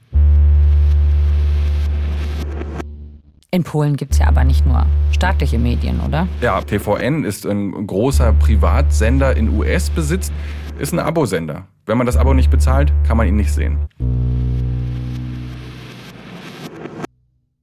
In 3.51 3.65
Polen 3.65 3.97
gibt 3.97 4.13
es 4.13 4.19
ja 4.19 4.29
aber 4.29 4.45
nicht 4.45 4.67
nur 4.67 4.87
staatliche 5.13 5.59
Medien, 5.59 6.01
oder? 6.01 6.29
Ja, 6.41 6.61
TVN 6.61 7.25
ist 7.25 7.47
ein 7.47 7.87
großer 7.87 8.33
Privatsender 8.35 9.37
in 9.37 9.49
US-Besitz, 9.57 10.31
ist 10.79 10.93
ein 10.93 10.99
Abosender. 10.99 11.67
Wenn 11.87 11.97
man 11.97 12.07
das 12.07 12.17
Abo 12.17 12.35
nicht 12.35 12.51
bezahlt, 12.51 12.93
kann 13.07 13.17
man 13.17 13.27
ihn 13.27 13.37
nicht 13.37 13.53
sehen. 13.53 13.79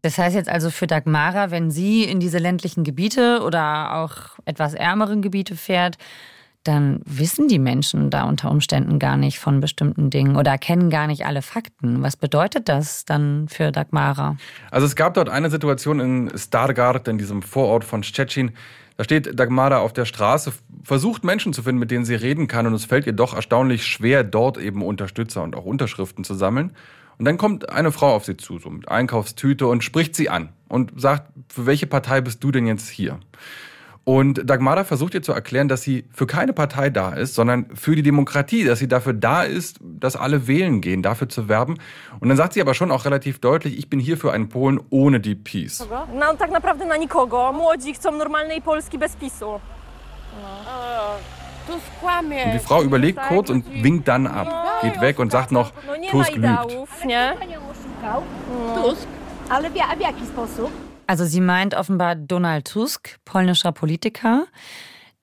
Das 0.01 0.17
heißt 0.17 0.35
jetzt 0.35 0.49
also 0.49 0.69
für 0.69 0.87
Dagmara, 0.87 1.51
wenn 1.51 1.71
sie 1.71 2.03
in 2.03 2.19
diese 2.19 2.37
ländlichen 2.37 2.83
Gebiete 2.83 3.41
oder 3.45 3.95
auch 3.95 4.37
etwas 4.45 4.73
ärmeren 4.73 5.21
Gebiete 5.21 5.55
fährt, 5.55 5.97
dann 6.63 7.01
wissen 7.05 7.47
die 7.47 7.59
Menschen 7.59 8.09
da 8.09 8.23
unter 8.23 8.49
Umständen 8.49 8.99
gar 8.99 9.17
nicht 9.17 9.39
von 9.39 9.59
bestimmten 9.59 10.09
Dingen 10.09 10.35
oder 10.35 10.57
kennen 10.57 10.89
gar 10.89 11.07
nicht 11.07 11.25
alle 11.25 11.41
Fakten. 11.41 12.01
Was 12.01 12.15
bedeutet 12.15 12.69
das 12.69 13.05
dann 13.05 13.47
für 13.49 13.71
Dagmara? 13.71 14.37
Also 14.71 14.85
es 14.85 14.95
gab 14.95 15.13
dort 15.13 15.29
eine 15.29 15.49
Situation 15.49 15.99
in 15.99 16.37
Stargard, 16.37 17.07
in 17.07 17.17
diesem 17.17 17.41
Vorort 17.41 17.83
von 17.83 18.03
Szczecin. 18.03 18.51
Da 18.97 19.03
steht 19.03 19.39
Dagmara 19.39 19.79
auf 19.79 19.93
der 19.93 20.05
Straße, 20.05 20.53
versucht 20.83 21.23
Menschen 21.23 21.51
zu 21.53 21.63
finden, 21.63 21.79
mit 21.79 21.91
denen 21.91 22.05
sie 22.05 22.15
reden 22.15 22.47
kann 22.47 22.67
und 22.67 22.73
es 22.73 22.85
fällt 22.85 23.07
ihr 23.07 23.13
doch 23.13 23.33
erstaunlich 23.33 23.85
schwer, 23.85 24.23
dort 24.23 24.57
eben 24.57 24.83
Unterstützer 24.83 25.43
und 25.43 25.55
auch 25.55 25.65
Unterschriften 25.65 26.23
zu 26.23 26.35
sammeln. 26.35 26.71
Und 27.17 27.25
dann 27.25 27.37
kommt 27.37 27.69
eine 27.69 27.91
Frau 27.91 28.15
auf 28.15 28.25
sie 28.25 28.37
zu, 28.37 28.59
so 28.59 28.69
mit 28.69 28.89
Einkaufstüte 28.89 29.67
und 29.67 29.83
spricht 29.83 30.15
sie 30.15 30.29
an 30.29 30.49
und 30.67 30.99
sagt, 30.99 31.31
für 31.47 31.65
welche 31.65 31.87
Partei 31.87 32.21
bist 32.21 32.43
du 32.43 32.51
denn 32.51 32.67
jetzt 32.67 32.89
hier? 32.89 33.19
Und 34.05 34.49
Dagmara 34.49 34.83
versucht 34.83 35.13
ihr 35.13 35.21
zu 35.21 35.31
erklären, 35.31 35.69
dass 35.69 35.81
sie 35.81 36.03
für 36.13 36.27
keine 36.27 36.51
Partei 36.51 36.89
da 36.89 37.13
ist, 37.13 37.35
sondern 37.35 37.67
für 37.73 37.95
die 37.95 38.03
Demokratie, 38.03 38.65
dass 38.65 38.79
sie 38.79 38.89
dafür 38.89 39.13
da 39.13 39.43
ist, 39.43 39.79
dass 39.81 40.17
alle 40.17 40.45
wählen 40.47 40.81
gehen, 40.81 41.01
dafür 41.01 41.29
zu 41.29 41.47
werben. 41.47 41.77
Und 42.19 42.27
dann 42.27 42.35
sagt 42.35 42.53
sie 42.53 42.61
aber 42.61 42.73
schon 42.73 42.91
auch 42.91 43.05
relativ 43.05 43.39
deutlich, 43.39 43.77
ich 43.77 43.89
bin 43.89 44.01
hier 44.01 44.17
für 44.17 44.33
einen 44.33 44.49
Polen 44.49 44.81
ohne 44.89 45.21
die 45.21 45.35
PiS. 45.35 45.87
No, 46.13 46.33
tak 46.37 46.51
naprawdę 46.51 46.85
na 46.85 46.97
nikogo. 46.97 47.53
Młodzi 47.53 47.93
chcą 47.93 48.11
normalnej 48.11 48.61
Polski 48.61 48.97
bez 48.97 49.15
PiSu. 49.15 49.59
Und 51.65 52.53
die 52.53 52.59
Frau 52.59 52.83
überlegt 52.83 53.19
kurz 53.29 53.49
und 53.49 53.65
winkt 53.83 54.07
dann 54.07 54.27
ab, 54.27 54.81
geht 54.81 54.99
weg 54.99 55.19
und 55.19 55.31
sagt 55.31 55.51
noch, 55.51 55.71
Tusk 56.11 56.35
lügt. 56.35 56.71
Tusk? 58.75 59.07
Ale 59.49 59.69
w 59.69 59.75
jaki 59.75 60.25
sposób? 60.25 60.92
Also 61.07 61.25
sie 61.25 61.41
meint 61.41 61.75
offenbar 61.75 62.15
Donald 62.15 62.65
Tusk, 62.67 63.17
polnischer 63.25 63.71
Politiker. 63.71 64.45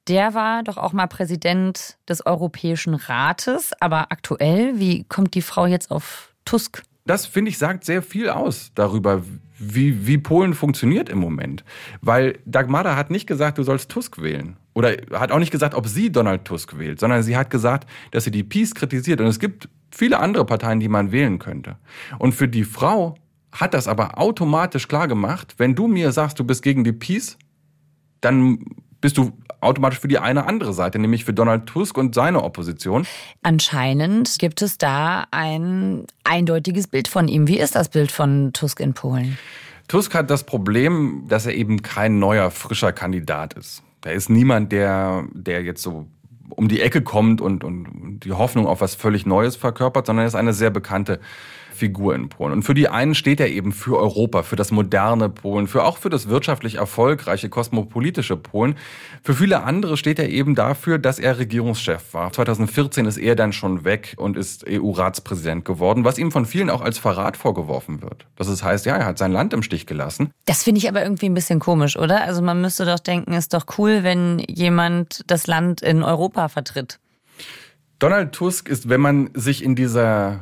Der 0.09 0.35
war 0.35 0.63
doch 0.63 0.77
auch 0.77 0.93
mal 0.93 1.07
Präsident 1.07 1.97
des 2.09 2.25
Europäischen 2.27 2.95
Rates. 2.95 3.73
Aber 3.81 4.11
aktuell, 4.11 4.79
wie 4.79 5.05
kommt 5.05 5.35
die 5.35 5.43
Frau 5.43 5.67
jetzt 5.67 5.91
auf 5.91 6.35
Tusk? 6.45 6.83
Das, 7.07 7.27
finde 7.27 7.51
ich, 7.51 7.59
sagt 7.59 7.85
sehr 7.85 8.03
viel 8.03 8.29
aus 8.29 8.73
darüber, 8.75 9.23
wie, 9.59 10.07
wie 10.07 10.19
Polen 10.19 10.55
funktioniert 10.55 11.09
im 11.09 11.19
Moment. 11.19 11.65
Weil 12.01 12.39
Dagmara 12.45 12.97
hat 12.97 13.11
nicht 13.11 13.27
gesagt, 13.27 13.59
du 13.59 13.63
sollst 13.63 13.91
Tusk 13.91 14.21
wählen. 14.23 14.57
Oder 14.75 14.97
hat 15.13 15.33
auch 15.33 15.39
nicht 15.39 15.51
gesagt, 15.51 15.75
ob 15.75 15.87
sie 15.87 16.13
Donald 16.13 16.45
Tusk 16.45 16.79
wählt, 16.79 17.01
sondern 17.01 17.23
sie 17.23 17.37
hat 17.37 17.51
gesagt, 17.51 17.89
dass 18.13 18.25
sie 18.25 18.31
die 18.31 18.45
Peace 18.45 18.75
kritisiert. 18.75 19.21
Und 19.21 19.27
es 19.27 19.39
gibt 19.39 19.69
viele 19.91 20.21
andere 20.21 20.45
Parteien, 20.45 20.81
die 20.81 20.89
man 20.89 21.13
wählen 21.13 21.39
könnte. 21.39 21.77
Und 22.19 22.33
für 22.33 22.49
die 22.49 22.65
Frau 22.65 23.17
hat 23.53 23.75
das 23.75 23.89
aber 23.89 24.19
automatisch 24.19 24.89
klar 24.89 25.09
gemacht, 25.09 25.55
wenn 25.59 25.75
du 25.75 25.87
mir 25.87 26.13
sagst, 26.13 26.39
du 26.39 26.45
bist 26.45 26.63
gegen 26.63 26.85
die 26.85 26.93
Peace, 26.93 27.37
dann 28.21 28.65
bist 29.01 29.17
du 29.17 29.33
automatisch 29.61 29.99
für 29.99 30.09
die 30.09 30.19
eine 30.19 30.47
andere 30.47 30.73
Seite, 30.73 30.99
nämlich 30.99 31.25
für 31.25 31.33
Donald 31.33 31.67
Tusk 31.67 31.97
und 31.99 32.15
seine 32.15 32.43
Opposition. 32.43 33.07
Anscheinend 33.43 34.39
gibt 34.39 34.63
es 34.63 34.79
da 34.79 35.27
ein 35.31 36.05
eindeutiges 36.25 36.87
Bild 36.87 37.09
von 37.09 37.29
ihm. 37.29 37.47
Wie 37.47 37.59
ist 37.59 37.75
das 37.75 37.89
Bild 37.89 38.13
von 38.13 38.53
Tusk 38.53 38.81
in 38.81 38.95
Polen? 38.95 39.39
Tusk 39.89 40.15
hat 40.15 40.31
das 40.31 40.45
Problem, 40.45 41.25
dass 41.29 41.47
er 41.47 41.55
eben 41.55 41.83
kein 41.83 42.19
neuer, 42.19 42.51
frischer 42.51 42.93
Kandidat 42.93 43.55
ist. 43.55 43.83
Da 44.03 44.11
ist 44.11 44.31
niemand, 44.31 44.73
der, 44.73 45.25
der 45.33 45.63
jetzt 45.63 45.83
so 45.83 46.07
um 46.51 46.69
die 46.69 46.81
Ecke 46.81 47.03
kommt 47.03 47.41
und, 47.41 47.65
und 47.65 48.21
die 48.21 48.33
Hoffnung 48.33 48.67
auf 48.67 48.81
was 48.81 48.95
völlig 48.95 49.27
Neues 49.27 49.57
verkörpert, 49.57 50.07
sondern 50.07 50.25
er 50.25 50.29
ist 50.29 50.35
eine 50.35 50.53
sehr 50.53 50.71
bekannte 50.71 51.21
Figur 51.81 52.15
in 52.15 52.29
Polen. 52.29 52.53
Und 52.53 52.63
für 52.63 52.75
die 52.75 52.89
einen 52.89 53.15
steht 53.15 53.41
er 53.41 53.49
eben 53.49 53.73
für 53.73 53.99
Europa, 53.99 54.43
für 54.43 54.55
das 54.55 54.71
moderne 54.71 55.31
Polen, 55.31 55.67
für 55.67 55.83
auch 55.83 55.97
für 55.97 56.11
das 56.11 56.29
wirtschaftlich 56.29 56.77
erfolgreiche, 56.77 57.49
kosmopolitische 57.49 58.37
Polen. 58.37 58.77
Für 59.23 59.35
viele 59.35 59.63
andere 59.63 59.97
steht 59.97 60.19
er 60.19 60.29
eben 60.29 60.55
dafür, 60.55 60.99
dass 60.99 61.19
er 61.19 61.39
Regierungschef 61.39 62.13
war. 62.13 62.33
2014 62.33 63.07
ist 63.07 63.17
er 63.17 63.35
dann 63.35 63.53
schon 63.53 63.85
weg 63.85 64.15
und 64.19 64.37
ist 64.37 64.67
EU-Ratspräsident 64.69 65.65
geworden, 65.65 66.05
was 66.05 66.19
ihm 66.19 66.31
von 66.31 66.45
vielen 66.45 66.69
auch 66.69 66.83
als 66.83 66.99
Verrat 66.99 67.39
vorgeworfen 67.39 68.03
wird. 68.03 68.27
Das 68.37 68.63
heißt, 68.63 68.85
ja, 68.85 68.97
er 68.97 69.07
hat 69.07 69.19
sein 69.19 69.33
Land 69.33 69.55
im 69.55 69.63
Stich 69.63 69.87
gelassen. 69.87 70.31
Das 70.45 70.63
finde 70.63 70.79
ich 70.79 70.89
aber 70.89 71.03
irgendwie 71.03 71.31
ein 71.31 71.35
bisschen 71.35 71.61
komisch, 71.61 71.97
oder? 71.97 72.23
Also 72.23 72.43
man 72.43 72.61
müsste 72.61 72.85
doch 72.85 72.99
denken, 72.99 73.33
ist 73.33 73.55
doch 73.55 73.65
cool, 73.79 74.03
wenn 74.03 74.39
jemand 74.41 75.23
das 75.27 75.47
Land 75.47 75.81
in 75.81 76.03
Europa 76.03 76.49
vertritt. 76.49 76.99
Donald 77.99 78.33
Tusk 78.33 78.69
ist, 78.69 78.89
wenn 78.89 79.01
man 79.01 79.31
sich 79.35 79.63
in 79.63 79.75
dieser 79.77 80.41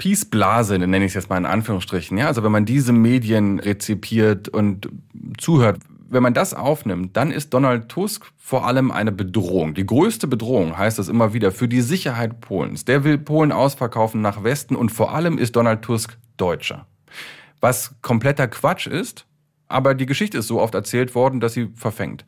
Peace-Blase, 0.00 0.78
nenne 0.78 1.04
ich 1.04 1.10
es 1.10 1.14
jetzt 1.14 1.28
mal 1.28 1.36
in 1.36 1.44
Anführungsstrichen, 1.44 2.16
ja, 2.16 2.26
also 2.26 2.42
wenn 2.42 2.50
man 2.50 2.64
diese 2.64 2.94
Medien 2.94 3.60
rezipiert 3.60 4.48
und 4.48 4.88
zuhört, 5.36 5.78
wenn 6.08 6.22
man 6.22 6.32
das 6.32 6.54
aufnimmt, 6.54 7.18
dann 7.18 7.30
ist 7.30 7.52
Donald 7.52 7.90
Tusk 7.90 8.32
vor 8.38 8.66
allem 8.66 8.90
eine 8.90 9.12
Bedrohung. 9.12 9.74
Die 9.74 9.84
größte 9.84 10.26
Bedrohung 10.26 10.78
heißt 10.78 10.98
es 10.98 11.10
immer 11.10 11.34
wieder 11.34 11.52
für 11.52 11.68
die 11.68 11.82
Sicherheit 11.82 12.40
Polens. 12.40 12.86
Der 12.86 13.04
will 13.04 13.18
Polen 13.18 13.52
ausverkaufen 13.52 14.22
nach 14.22 14.42
Westen 14.42 14.74
und 14.74 14.88
vor 14.88 15.14
allem 15.14 15.36
ist 15.36 15.54
Donald 15.54 15.82
Tusk 15.82 16.16
Deutscher. 16.38 16.86
Was 17.60 17.94
kompletter 18.00 18.48
Quatsch 18.48 18.86
ist, 18.86 19.26
aber 19.68 19.94
die 19.94 20.06
Geschichte 20.06 20.38
ist 20.38 20.46
so 20.46 20.62
oft 20.62 20.74
erzählt 20.74 21.14
worden, 21.14 21.40
dass 21.40 21.52
sie 21.52 21.68
verfängt. 21.74 22.24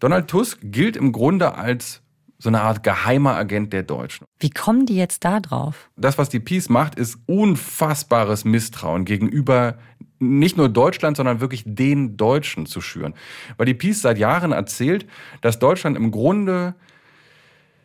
Donald 0.00 0.26
Tusk 0.26 0.58
gilt 0.60 0.96
im 0.96 1.12
Grunde 1.12 1.54
als 1.54 2.01
so 2.42 2.48
eine 2.48 2.62
Art 2.62 2.82
geheimer 2.82 3.36
Agent 3.36 3.72
der 3.72 3.84
Deutschen. 3.84 4.26
Wie 4.40 4.50
kommen 4.50 4.84
die 4.84 4.96
jetzt 4.96 5.24
da 5.24 5.38
drauf? 5.38 5.90
Das, 5.96 6.18
was 6.18 6.28
die 6.28 6.40
Peace 6.40 6.68
macht, 6.68 6.96
ist 6.96 7.18
unfassbares 7.26 8.44
Misstrauen 8.44 9.04
gegenüber 9.04 9.78
nicht 10.18 10.56
nur 10.56 10.68
Deutschland, 10.68 11.16
sondern 11.16 11.40
wirklich 11.40 11.62
den 11.64 12.16
Deutschen 12.16 12.66
zu 12.66 12.80
schüren. 12.80 13.14
Weil 13.56 13.66
die 13.66 13.74
Peace 13.74 14.02
seit 14.02 14.18
Jahren 14.18 14.50
erzählt, 14.50 15.06
dass 15.40 15.60
Deutschland 15.60 15.96
im 15.96 16.10
Grunde 16.10 16.74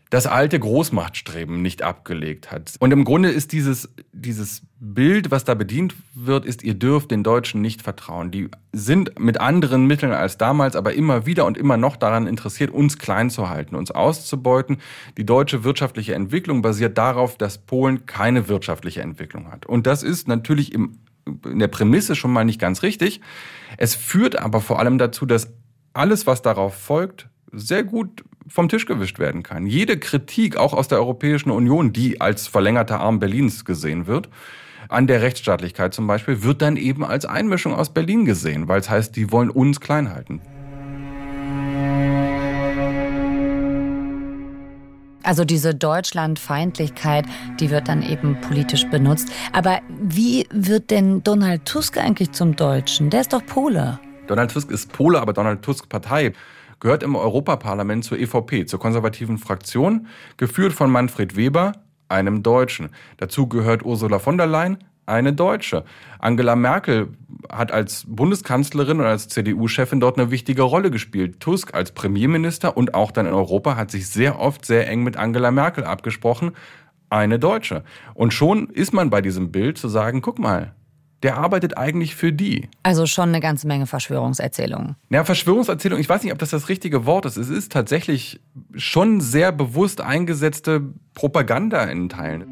das 0.10 0.26
alte 0.26 0.60
Großmachtstreben 0.60 1.62
nicht 1.62 1.82
abgelegt 1.82 2.52
hat. 2.52 2.76
Und 2.80 2.92
im 2.92 3.04
Grunde 3.04 3.30
ist 3.30 3.52
dieses, 3.52 3.90
dieses 4.14 4.62
Bild, 4.80 5.32
was 5.32 5.44
da 5.44 5.54
bedient 5.54 5.96
wird, 6.14 6.46
ist, 6.46 6.64
ihr 6.64 6.76
dürft 6.76 7.12
den 7.12 7.24
Deutschen 7.24 7.62
nicht 7.62 7.82
vertrauen. 7.82 8.32
Die 8.32 8.50
sind 8.72 9.20
mit 9.20 9.40
anderen 9.40 9.86
Mitteln 9.86 10.14
als 10.14 10.38
damals, 10.38 10.76
aber 10.76 10.94
immer 10.94 11.26
wieder 11.26 11.46
und 11.46 11.58
immer 11.58 11.78
noch 11.78 11.98
daran 11.98 12.28
interessiert, 12.28 12.72
uns 12.72 12.98
klein 12.98 13.30
zu 13.30 13.50
halten, 13.50 13.76
uns 13.76 13.92
auszubeuten. 13.92 14.78
Die 15.18 15.26
deutsche 15.26 15.64
wirtschaftliche 15.64 16.16
Entwicklung 16.16 16.62
basiert 16.62 16.98
darauf, 16.98 17.38
dass 17.38 17.58
Polen 17.58 18.06
keine 18.06 18.48
wirtschaftliche 18.48 19.02
Entwicklung 19.02 19.52
hat. 19.52 19.66
Und 19.66 19.88
das 19.88 20.04
ist 20.04 20.28
natürlich 20.28 20.74
im, 20.74 21.00
in 21.46 21.60
der 21.60 21.68
Prämisse 21.68 22.16
schon 22.16 22.32
mal 22.32 22.46
nicht 22.46 22.60
ganz 22.60 22.84
richtig. 22.84 23.20
Es 23.78 23.96
führt 23.96 24.40
aber 24.40 24.62
vor 24.62 24.80
allem 24.80 24.98
dazu, 24.98 25.26
dass 25.26 25.54
alles, 25.94 26.28
was 26.28 26.42
darauf 26.42 26.76
folgt, 26.76 27.28
sehr 27.52 27.84
gut 27.84 28.24
vom 28.48 28.70
Tisch 28.70 28.86
gewischt 28.86 29.20
werden 29.20 29.44
kann. 29.44 29.66
Jede 29.66 29.98
Kritik, 29.98 30.58
auch 30.58 30.74
aus 30.74 30.88
der 30.88 31.00
Europäischen 31.00 31.52
Union, 31.52 31.94
die 31.94 32.22
als 32.22 32.48
verlängerter 32.48 33.00
Arm 33.00 33.20
Berlins 33.20 33.66
gesehen 33.66 34.08
wird, 34.08 34.30
an 34.90 35.08
der 35.08 35.22
Rechtsstaatlichkeit 35.22 35.94
zum 35.94 36.08
Beispiel, 36.08 36.44
wird 36.44 36.62
dann 36.62 36.78
eben 36.78 37.04
als 37.04 37.26
Einmischung 37.26 37.74
aus 37.74 37.94
Berlin 37.94 38.26
gesehen, 38.26 38.68
weil 38.68 38.80
es 38.80 38.90
heißt, 38.90 39.16
die 39.16 39.32
wollen 39.32 39.50
uns 39.50 39.82
klein 39.82 40.10
halten. 40.14 40.42
Also 45.24 45.44
diese 45.44 45.76
Deutschlandfeindlichkeit, 45.76 47.26
die 47.60 47.70
wird 47.70 47.90
dann 47.90 48.02
eben 48.02 48.40
politisch 48.40 48.86
benutzt. 48.86 49.30
Aber 49.52 49.82
wie 49.90 50.48
wird 50.52 50.90
denn 50.90 51.22
Donald 51.22 51.66
Tusk 51.66 51.98
eigentlich 51.98 52.32
zum 52.32 52.56
Deutschen? 52.56 53.10
Der 53.10 53.22
ist 53.22 53.34
doch 53.34 53.46
Pole. 53.46 54.00
Donald 54.28 54.52
Tusk 54.52 54.72
ist 54.72 54.94
Pole, 54.94 55.20
aber 55.20 55.34
Donald 55.34 55.64
Tusk 55.64 55.90
Partei 55.90 56.32
gehört 56.80 57.04
im 57.04 57.16
Europaparlament 57.16 58.04
zur 58.04 58.20
EVP, 58.20 58.66
zur 58.66 58.80
konservativen 58.80 59.38
Fraktion, 59.38 60.08
geführt 60.38 60.74
von 60.74 60.92
Manfred 60.92 61.36
Weber, 61.36 61.74
einem 62.10 62.44
Deutschen. 62.44 62.90
Dazu 63.18 63.48
gehört 63.48 63.84
Ursula 63.84 64.20
von 64.20 64.38
der 64.38 64.48
Leyen, 64.48 64.78
eine 65.08 65.34
Deutsche. 65.34 65.86
Angela 66.20 66.56
Merkel 66.56 67.10
hat 67.50 67.72
als 67.72 68.06
Bundeskanzlerin 68.08 69.00
und 69.00 69.06
als 69.06 69.30
CDU-Chefin 69.30 70.00
dort 70.00 70.20
eine 70.20 70.32
wichtige 70.32 70.64
Rolle 70.64 70.92
gespielt. 70.92 71.40
Tusk 71.40 71.74
als 71.74 71.94
Premierminister 71.94 72.76
und 72.76 72.94
auch 72.94 73.12
dann 73.12 73.26
in 73.26 73.34
Europa 73.34 73.78
hat 73.78 73.90
sich 73.90 74.10
sehr 74.10 74.40
oft 74.40 74.66
sehr 74.66 74.88
eng 74.90 75.04
mit 75.04 75.16
Angela 75.16 75.52
Merkel 75.52 75.86
abgesprochen. 75.86 76.52
Eine 77.10 77.40
Deutsche. 77.40 77.84
Und 78.16 78.34
schon 78.34 78.70
ist 78.70 78.94
man 78.94 79.10
bei 79.10 79.22
diesem 79.22 79.52
Bild 79.52 79.78
zu 79.78 79.88
sagen, 79.88 80.22
guck 80.22 80.40
mal, 80.40 80.74
der 81.24 81.38
arbeitet 81.38 81.78
eigentlich 81.78 82.16
für 82.16 82.32
die. 82.32 82.70
Also 82.84 83.06
schon 83.06 83.30
eine 83.30 83.40
ganze 83.40 83.68
Menge 83.68 83.88
Verschwörungserzählungen. 83.88 84.96
Ja, 85.10 85.24
Verschwörungserzählung, 85.24 86.00
ich 86.00 86.10
weiß 86.10 86.24
nicht, 86.24 86.34
ob 86.34 86.40
das 86.40 86.52
das 86.52 86.70
richtige 86.70 87.06
Wort 87.06 87.26
ist. 87.26 87.38
Es 87.38 87.50
ist 87.50 87.72
tatsächlich 87.72 88.40
schon 88.76 89.22
sehr 89.22 89.52
bewusst 89.52 90.02
eingesetzte 90.02 90.82
Propaganda 91.14 91.84
in 91.86 92.10
Teilen. 92.10 92.46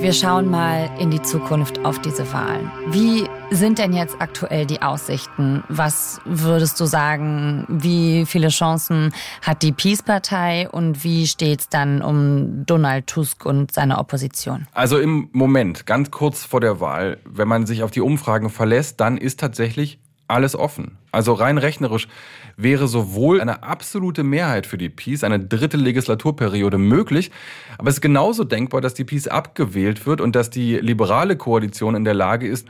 Wir 0.00 0.14
schauen 0.14 0.50
mal 0.50 0.90
in 0.98 1.10
die 1.10 1.20
Zukunft 1.20 1.84
auf 1.84 2.00
diese 2.00 2.32
Wahlen. 2.32 2.70
Wie 2.88 3.28
sind 3.50 3.78
denn 3.78 3.92
jetzt 3.92 4.16
aktuell 4.20 4.64
die 4.66 4.80
Aussichten? 4.82 5.64
Was 5.68 6.20
würdest 6.24 6.78
du 6.80 6.84
sagen, 6.84 7.66
wie 7.68 8.24
viele 8.26 8.48
Chancen 8.48 9.12
hat 9.42 9.62
die 9.62 9.72
Peace-Partei 9.72 10.68
und 10.70 11.04
wie 11.04 11.26
steht 11.26 11.60
es 11.60 11.68
dann 11.68 12.02
um 12.02 12.64
Donald 12.64 13.06
Tusk 13.06 13.44
und 13.44 13.72
seine 13.72 13.98
Opposition? 13.98 14.66
Also 14.72 14.98
im 14.98 15.28
Moment, 15.32 15.86
ganz 15.86 16.10
kurz 16.10 16.44
vor 16.44 16.60
der 16.60 16.80
Wahl, 16.80 17.18
wenn 17.24 17.48
man 17.48 17.66
sich 17.66 17.82
auf 17.82 17.90
die 17.90 18.00
Umfragen 18.00 18.50
verlässt, 18.50 19.00
dann 19.00 19.16
ist 19.16 19.40
tatsächlich 19.40 19.98
alles 20.28 20.54
offen. 20.54 20.96
Also 21.12 21.32
rein 21.32 21.58
rechnerisch 21.58 22.06
wäre 22.56 22.86
sowohl 22.86 23.40
eine 23.40 23.64
absolute 23.64 24.22
Mehrheit 24.22 24.66
für 24.66 24.78
die 24.78 24.88
Peace, 24.88 25.24
eine 25.24 25.40
dritte 25.40 25.76
Legislaturperiode 25.76 26.78
möglich, 26.78 27.32
aber 27.78 27.88
es 27.88 27.96
ist 27.96 28.00
genauso 28.00 28.44
denkbar, 28.44 28.80
dass 28.80 28.94
die 28.94 29.04
Peace 29.04 29.26
abgewählt 29.26 30.06
wird 30.06 30.20
und 30.20 30.36
dass 30.36 30.50
die 30.50 30.76
liberale 30.76 31.36
Koalition 31.36 31.96
in 31.96 32.04
der 32.04 32.14
Lage 32.14 32.46
ist, 32.46 32.68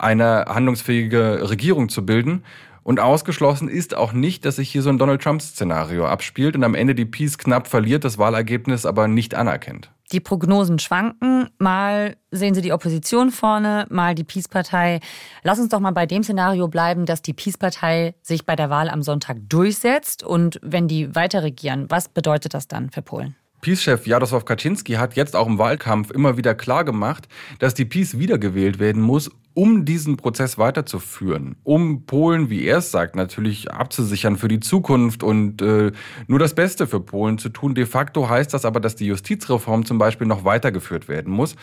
eine 0.00 0.46
handlungsfähige 0.48 1.48
Regierung 1.48 1.88
zu 1.88 2.04
bilden. 2.04 2.44
Und 2.82 2.98
ausgeschlossen 2.98 3.68
ist 3.68 3.94
auch 3.94 4.12
nicht, 4.12 4.44
dass 4.44 4.56
sich 4.56 4.70
hier 4.70 4.82
so 4.82 4.88
ein 4.88 4.98
Donald 4.98 5.22
Trump-Szenario 5.22 6.06
abspielt 6.06 6.56
und 6.56 6.64
am 6.64 6.74
Ende 6.74 6.94
die 6.94 7.04
Peace 7.04 7.36
knapp 7.36 7.68
verliert, 7.68 8.04
das 8.04 8.18
Wahlergebnis 8.18 8.86
aber 8.86 9.06
nicht 9.06 9.34
anerkennt. 9.34 9.90
Die 10.12 10.20
Prognosen 10.20 10.80
schwanken. 10.80 11.48
Mal 11.58 12.16
sehen 12.32 12.54
Sie 12.54 12.62
die 12.62 12.72
Opposition 12.72 13.30
vorne, 13.30 13.86
mal 13.90 14.16
die 14.16 14.24
Peace-Partei. 14.24 14.98
Lass 15.44 15.60
uns 15.60 15.68
doch 15.68 15.78
mal 15.78 15.92
bei 15.92 16.06
dem 16.06 16.24
Szenario 16.24 16.66
bleiben, 16.66 17.06
dass 17.06 17.22
die 17.22 17.32
Peace-Partei 17.32 18.14
sich 18.22 18.44
bei 18.44 18.56
der 18.56 18.70
Wahl 18.70 18.88
am 18.88 19.02
Sonntag 19.02 19.36
durchsetzt. 19.48 20.24
Und 20.24 20.58
wenn 20.62 20.88
die 20.88 21.14
weiter 21.14 21.44
regieren, 21.44 21.86
was 21.90 22.08
bedeutet 22.08 22.54
das 22.54 22.66
dann 22.66 22.90
für 22.90 23.02
Polen? 23.02 23.36
Peace-Chef 23.60 24.06
Jarosław 24.06 24.44
Kaczynski 24.44 24.94
hat 24.94 25.14
jetzt 25.16 25.36
auch 25.36 25.46
im 25.46 25.58
Wahlkampf 25.58 26.10
immer 26.10 26.36
wieder 26.36 26.54
klar 26.54 26.84
gemacht, 26.84 27.28
dass 27.58 27.74
die 27.74 27.84
Peace 27.84 28.18
wiedergewählt 28.18 28.78
werden 28.78 29.02
muss, 29.02 29.30
um 29.60 29.84
diesen 29.84 30.16
Prozess 30.16 30.56
weiterzuführen, 30.56 31.54
um 31.64 32.06
Polen, 32.06 32.48
wie 32.48 32.64
er 32.64 32.78
es 32.78 32.90
sagt, 32.90 33.14
natürlich 33.14 33.70
abzusichern 33.70 34.38
für 34.38 34.48
die 34.48 34.60
Zukunft 34.60 35.22
und 35.22 35.60
äh, 35.60 35.92
nur 36.28 36.38
das 36.38 36.54
Beste 36.54 36.86
für 36.86 37.00
Polen 37.00 37.36
zu 37.36 37.50
tun. 37.50 37.74
De 37.74 37.84
facto 37.84 38.30
heißt 38.30 38.54
das 38.54 38.64
aber, 38.64 38.80
dass 38.80 38.96
die 38.96 39.04
Justizreform 39.04 39.84
zum 39.84 39.98
Beispiel 39.98 40.26
noch 40.26 40.46
weitergeführt 40.46 41.08
werden 41.08 41.30
muss. 41.30 41.56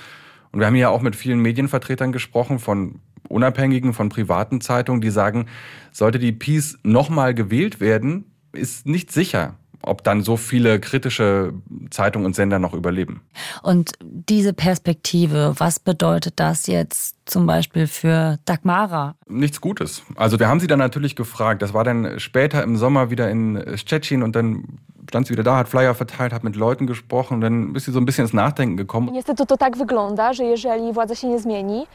Und 0.52 0.60
wir 0.60 0.68
haben 0.68 0.76
ja 0.76 0.90
auch 0.90 1.02
mit 1.02 1.16
vielen 1.16 1.40
Medienvertretern 1.40 2.12
gesprochen, 2.12 2.60
von 2.60 3.00
unabhängigen, 3.30 3.94
von 3.94 4.10
privaten 4.10 4.62
Zeitungen, 4.62 5.02
die 5.02 5.10
sagen, 5.10 5.48
sollte 5.92 6.20
die 6.20 6.34
Peace 6.34 6.78
nochmal 6.84 7.34
gewählt 7.34 7.80
werden, 7.80 8.26
ist 8.52 8.86
nicht 8.86 9.12
sicher 9.12 9.56
ob 9.82 10.04
dann 10.04 10.22
so 10.22 10.38
viele 10.38 10.80
kritische 10.80 11.54
Zeitungen 11.90 12.26
und 12.26 12.36
Sender 12.36 12.60
noch 12.60 12.74
überleben. 12.74 13.22
Und 13.64 13.92
diese 14.02 14.54
Perspektive, 14.54 15.54
was 15.58 15.80
bedeutet 15.80 16.40
das 16.40 16.68
jetzt 16.68 17.16
zum 17.26 17.46
Beispiel 17.46 17.88
für 17.88 18.40
Dagmara? 18.46 19.16
Nichts 19.28 19.62
Gutes. 19.62 20.04
Also 20.16 20.40
wir 20.40 20.48
haben 20.48 20.60
sie 20.60 20.68
dann 20.68 20.80
natürlich 20.80 21.16
gefragt. 21.16 21.62
Das 21.62 21.74
war 21.74 21.84
dann 21.84 22.20
später 22.20 22.64
im 22.64 22.78
Sommer 22.78 23.10
wieder 23.10 23.30
in 23.30 23.64
Szczecin 23.78 24.24
und 24.24 24.36
dann 24.36 24.80
stand 25.10 25.28
sie 25.28 25.34
wieder 25.34 25.44
da, 25.44 25.58
hat 25.58 25.70
Flyer 25.70 25.96
verteilt, 25.96 26.34
hat 26.34 26.44
mit 26.44 26.56
Leuten 26.56 26.86
gesprochen 26.88 27.36
und 27.36 27.42
dann 27.42 27.76
ist 27.76 27.86
sie 27.86 27.92
so 27.92 28.00
ein 28.00 28.06
bisschen 28.06 28.26
ins 28.26 28.34
Nachdenken 28.34 28.78
gekommen. 28.78 29.10
Niestety 29.12 29.46
to 29.46 29.58
tak 29.58 29.78
wygląda, 29.78 30.34
że 30.34 30.44
jeżeli 30.44 30.94
władza 30.94 31.16
się 31.16 31.28
nie 31.28 31.40
zmieni, 31.40 31.88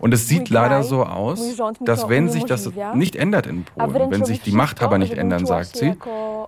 und 0.00 0.14
es 0.14 0.28
sieht 0.28 0.50
leider 0.50 0.82
so 0.82 1.04
aus, 1.04 1.40
dass 1.80 2.08
wenn 2.08 2.28
sich 2.28 2.44
das 2.44 2.70
nicht 2.94 3.16
ändert 3.16 3.46
in 3.46 3.64
Polen, 3.64 4.10
wenn 4.10 4.24
sich 4.24 4.42
die 4.42 4.52
Machthaber 4.52 4.98
nicht 4.98 5.14
ändern, 5.14 5.46
sagt 5.46 5.76
sie, 5.76 5.94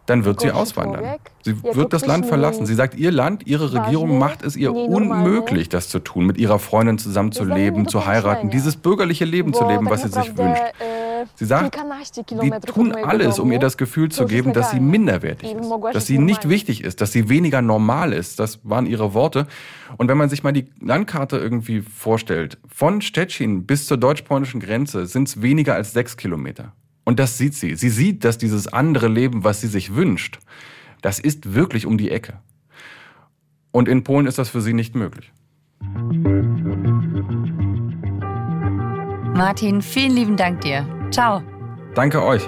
dann 0.06 0.24
wird 0.24 0.40
sie 0.40 0.50
auswandern. 0.50 1.16
Sie 1.42 1.62
wird 1.62 1.92
das 1.92 2.06
Land 2.06 2.26
verlassen. 2.26 2.66
Sie 2.66 2.74
sagt, 2.74 2.94
ihr 2.94 3.12
Land, 3.12 3.46
ihre 3.46 3.72
Regierung 3.72 4.18
macht 4.18 4.42
es 4.42 4.56
ihr 4.56 4.74
unmöglich, 4.74 5.68
das 5.68 5.88
zu 5.88 5.98
tun, 5.98 6.26
mit 6.26 6.38
ihrer 6.38 6.58
Freundin 6.58 6.98
zusammenzuleben, 6.98 7.88
zu 7.88 8.06
heiraten, 8.06 8.50
dieses 8.50 8.76
bürgerliche 8.76 9.24
Leben 9.24 9.52
zu 9.54 9.66
leben, 9.66 9.88
was 9.90 10.02
sie 10.02 10.08
sich 10.08 10.36
wünscht. 10.36 10.62
Sie 11.34 11.44
sagt, 11.44 11.76
die 12.30 12.50
tun 12.66 12.92
alles, 12.92 13.38
um 13.38 13.50
ihr 13.52 13.58
das 13.58 13.76
Gefühl 13.76 14.10
zu 14.10 14.26
geben, 14.26 14.52
dass 14.52 14.70
sie 14.70 14.80
minderwertig 14.80 15.54
ist, 15.54 15.70
dass 15.92 16.06
sie 16.06 16.18
nicht 16.18 16.48
wichtig 16.48 16.84
ist, 16.84 17.00
dass 17.00 17.12
sie 17.12 17.28
weniger 17.28 17.62
normal 17.62 18.12
ist. 18.12 18.38
Das 18.38 18.60
waren 18.64 18.86
ihre 18.86 19.14
Worte. 19.14 19.46
Und 19.96 20.08
wenn 20.08 20.18
man 20.18 20.28
sich 20.28 20.42
mal 20.42 20.52
die 20.52 20.66
Landkarte 20.80 21.38
irgendwie 21.38 21.82
vorstellt, 21.82 22.58
von 22.66 23.00
Stettin 23.02 23.66
bis 23.66 23.86
zur 23.86 23.96
deutsch-polnischen 23.96 24.60
Grenze 24.60 25.06
sind 25.06 25.28
es 25.28 25.42
weniger 25.42 25.74
als 25.74 25.92
sechs 25.92 26.16
Kilometer. 26.16 26.72
Und 27.04 27.18
das 27.18 27.38
sieht 27.38 27.54
sie. 27.54 27.74
Sie 27.74 27.90
sieht, 27.90 28.24
dass 28.24 28.38
dieses 28.38 28.72
andere 28.72 29.08
Leben, 29.08 29.44
was 29.44 29.60
sie 29.60 29.68
sich 29.68 29.94
wünscht, 29.94 30.38
das 31.00 31.18
ist 31.18 31.54
wirklich 31.54 31.86
um 31.86 31.98
die 31.98 32.10
Ecke. 32.10 32.38
Und 33.72 33.88
in 33.88 34.04
Polen 34.04 34.26
ist 34.26 34.38
das 34.38 34.50
für 34.50 34.60
sie 34.60 34.74
nicht 34.74 34.94
möglich. 34.94 35.32
Martin, 39.34 39.82
vielen 39.82 40.12
lieben 40.12 40.36
Dank 40.36 40.60
dir. 40.60 40.86
Ciao. 41.12 41.42
Danke 41.94 42.22
euch. 42.24 42.42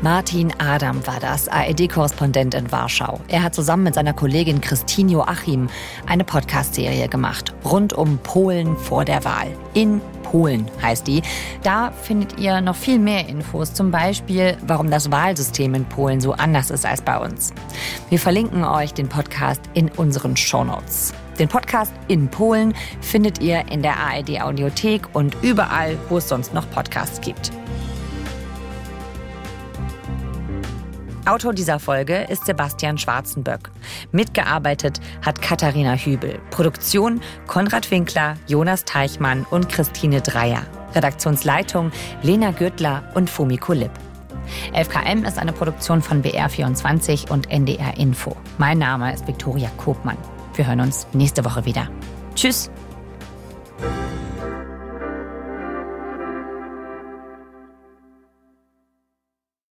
Martin 0.00 0.52
Adam 0.58 1.04
war 1.06 1.18
das, 1.20 1.48
ARD-Korrespondent 1.48 2.54
in 2.54 2.70
Warschau. 2.70 3.20
Er 3.28 3.42
hat 3.42 3.54
zusammen 3.54 3.82
mit 3.82 3.94
seiner 3.94 4.12
Kollegin 4.12 4.60
Christine 4.60 5.12
Joachim 5.12 5.68
eine 6.06 6.22
Podcast-Serie 6.22 7.08
gemacht, 7.08 7.52
rund 7.64 7.92
um 7.92 8.18
Polen 8.18 8.76
vor 8.76 9.04
der 9.04 9.24
Wahl. 9.24 9.48
In 9.74 10.00
Polen 10.22 10.70
heißt 10.80 11.06
die. 11.06 11.22
Da 11.62 11.90
findet 11.90 12.38
ihr 12.38 12.60
noch 12.60 12.76
viel 12.76 12.98
mehr 12.98 13.28
Infos, 13.28 13.74
zum 13.74 13.90
Beispiel, 13.90 14.56
warum 14.66 14.90
das 14.90 15.10
Wahlsystem 15.10 15.74
in 15.74 15.84
Polen 15.84 16.20
so 16.20 16.32
anders 16.32 16.70
ist 16.70 16.86
als 16.86 17.02
bei 17.02 17.18
uns. 17.18 17.52
Wir 18.08 18.18
verlinken 18.18 18.64
euch 18.64 18.94
den 18.94 19.08
Podcast 19.08 19.60
in 19.74 19.88
unseren 19.88 20.36
Shownotes. 20.36 21.12
Den 21.38 21.48
Podcast 21.48 21.92
in 22.08 22.28
Polen 22.28 22.74
findet 23.00 23.40
ihr 23.40 23.70
in 23.70 23.82
der 23.82 23.96
ARD 23.96 24.40
Audiothek 24.40 25.02
und 25.14 25.36
überall, 25.42 25.98
wo 26.08 26.18
es 26.18 26.28
sonst 26.28 26.54
noch 26.54 26.70
Podcasts 26.70 27.20
gibt. 27.20 27.52
Autor 31.26 31.52
dieser 31.52 31.80
Folge 31.80 32.22
ist 32.28 32.46
Sebastian 32.46 32.98
Schwarzenböck. 32.98 33.70
Mitgearbeitet 34.12 35.00
hat 35.24 35.42
Katharina 35.42 35.94
Hübel. 35.94 36.38
Produktion 36.50 37.20
Konrad 37.48 37.90
Winkler, 37.90 38.36
Jonas 38.46 38.84
Teichmann 38.84 39.44
und 39.50 39.68
Christine 39.68 40.20
Dreier. 40.20 40.62
Redaktionsleitung 40.94 41.90
Lena 42.22 42.52
Gürtler 42.52 43.10
und 43.14 43.28
Fumiko 43.28 43.72
Lipp. 43.72 43.90
11KM 44.72 45.26
ist 45.26 45.38
eine 45.38 45.52
Produktion 45.52 46.00
von 46.00 46.22
BR24 46.22 47.28
und 47.30 47.50
NDR 47.50 47.98
Info. 47.98 48.36
Mein 48.58 48.78
Name 48.78 49.12
ist 49.12 49.26
Viktoria 49.26 49.70
Kobmann. 49.76 50.16
Wir 50.56 50.66
hören 50.66 50.80
uns 50.80 51.06
nächste 51.12 51.44
Woche 51.44 51.64
wieder. 51.64 51.88
Tschüss! 52.34 52.70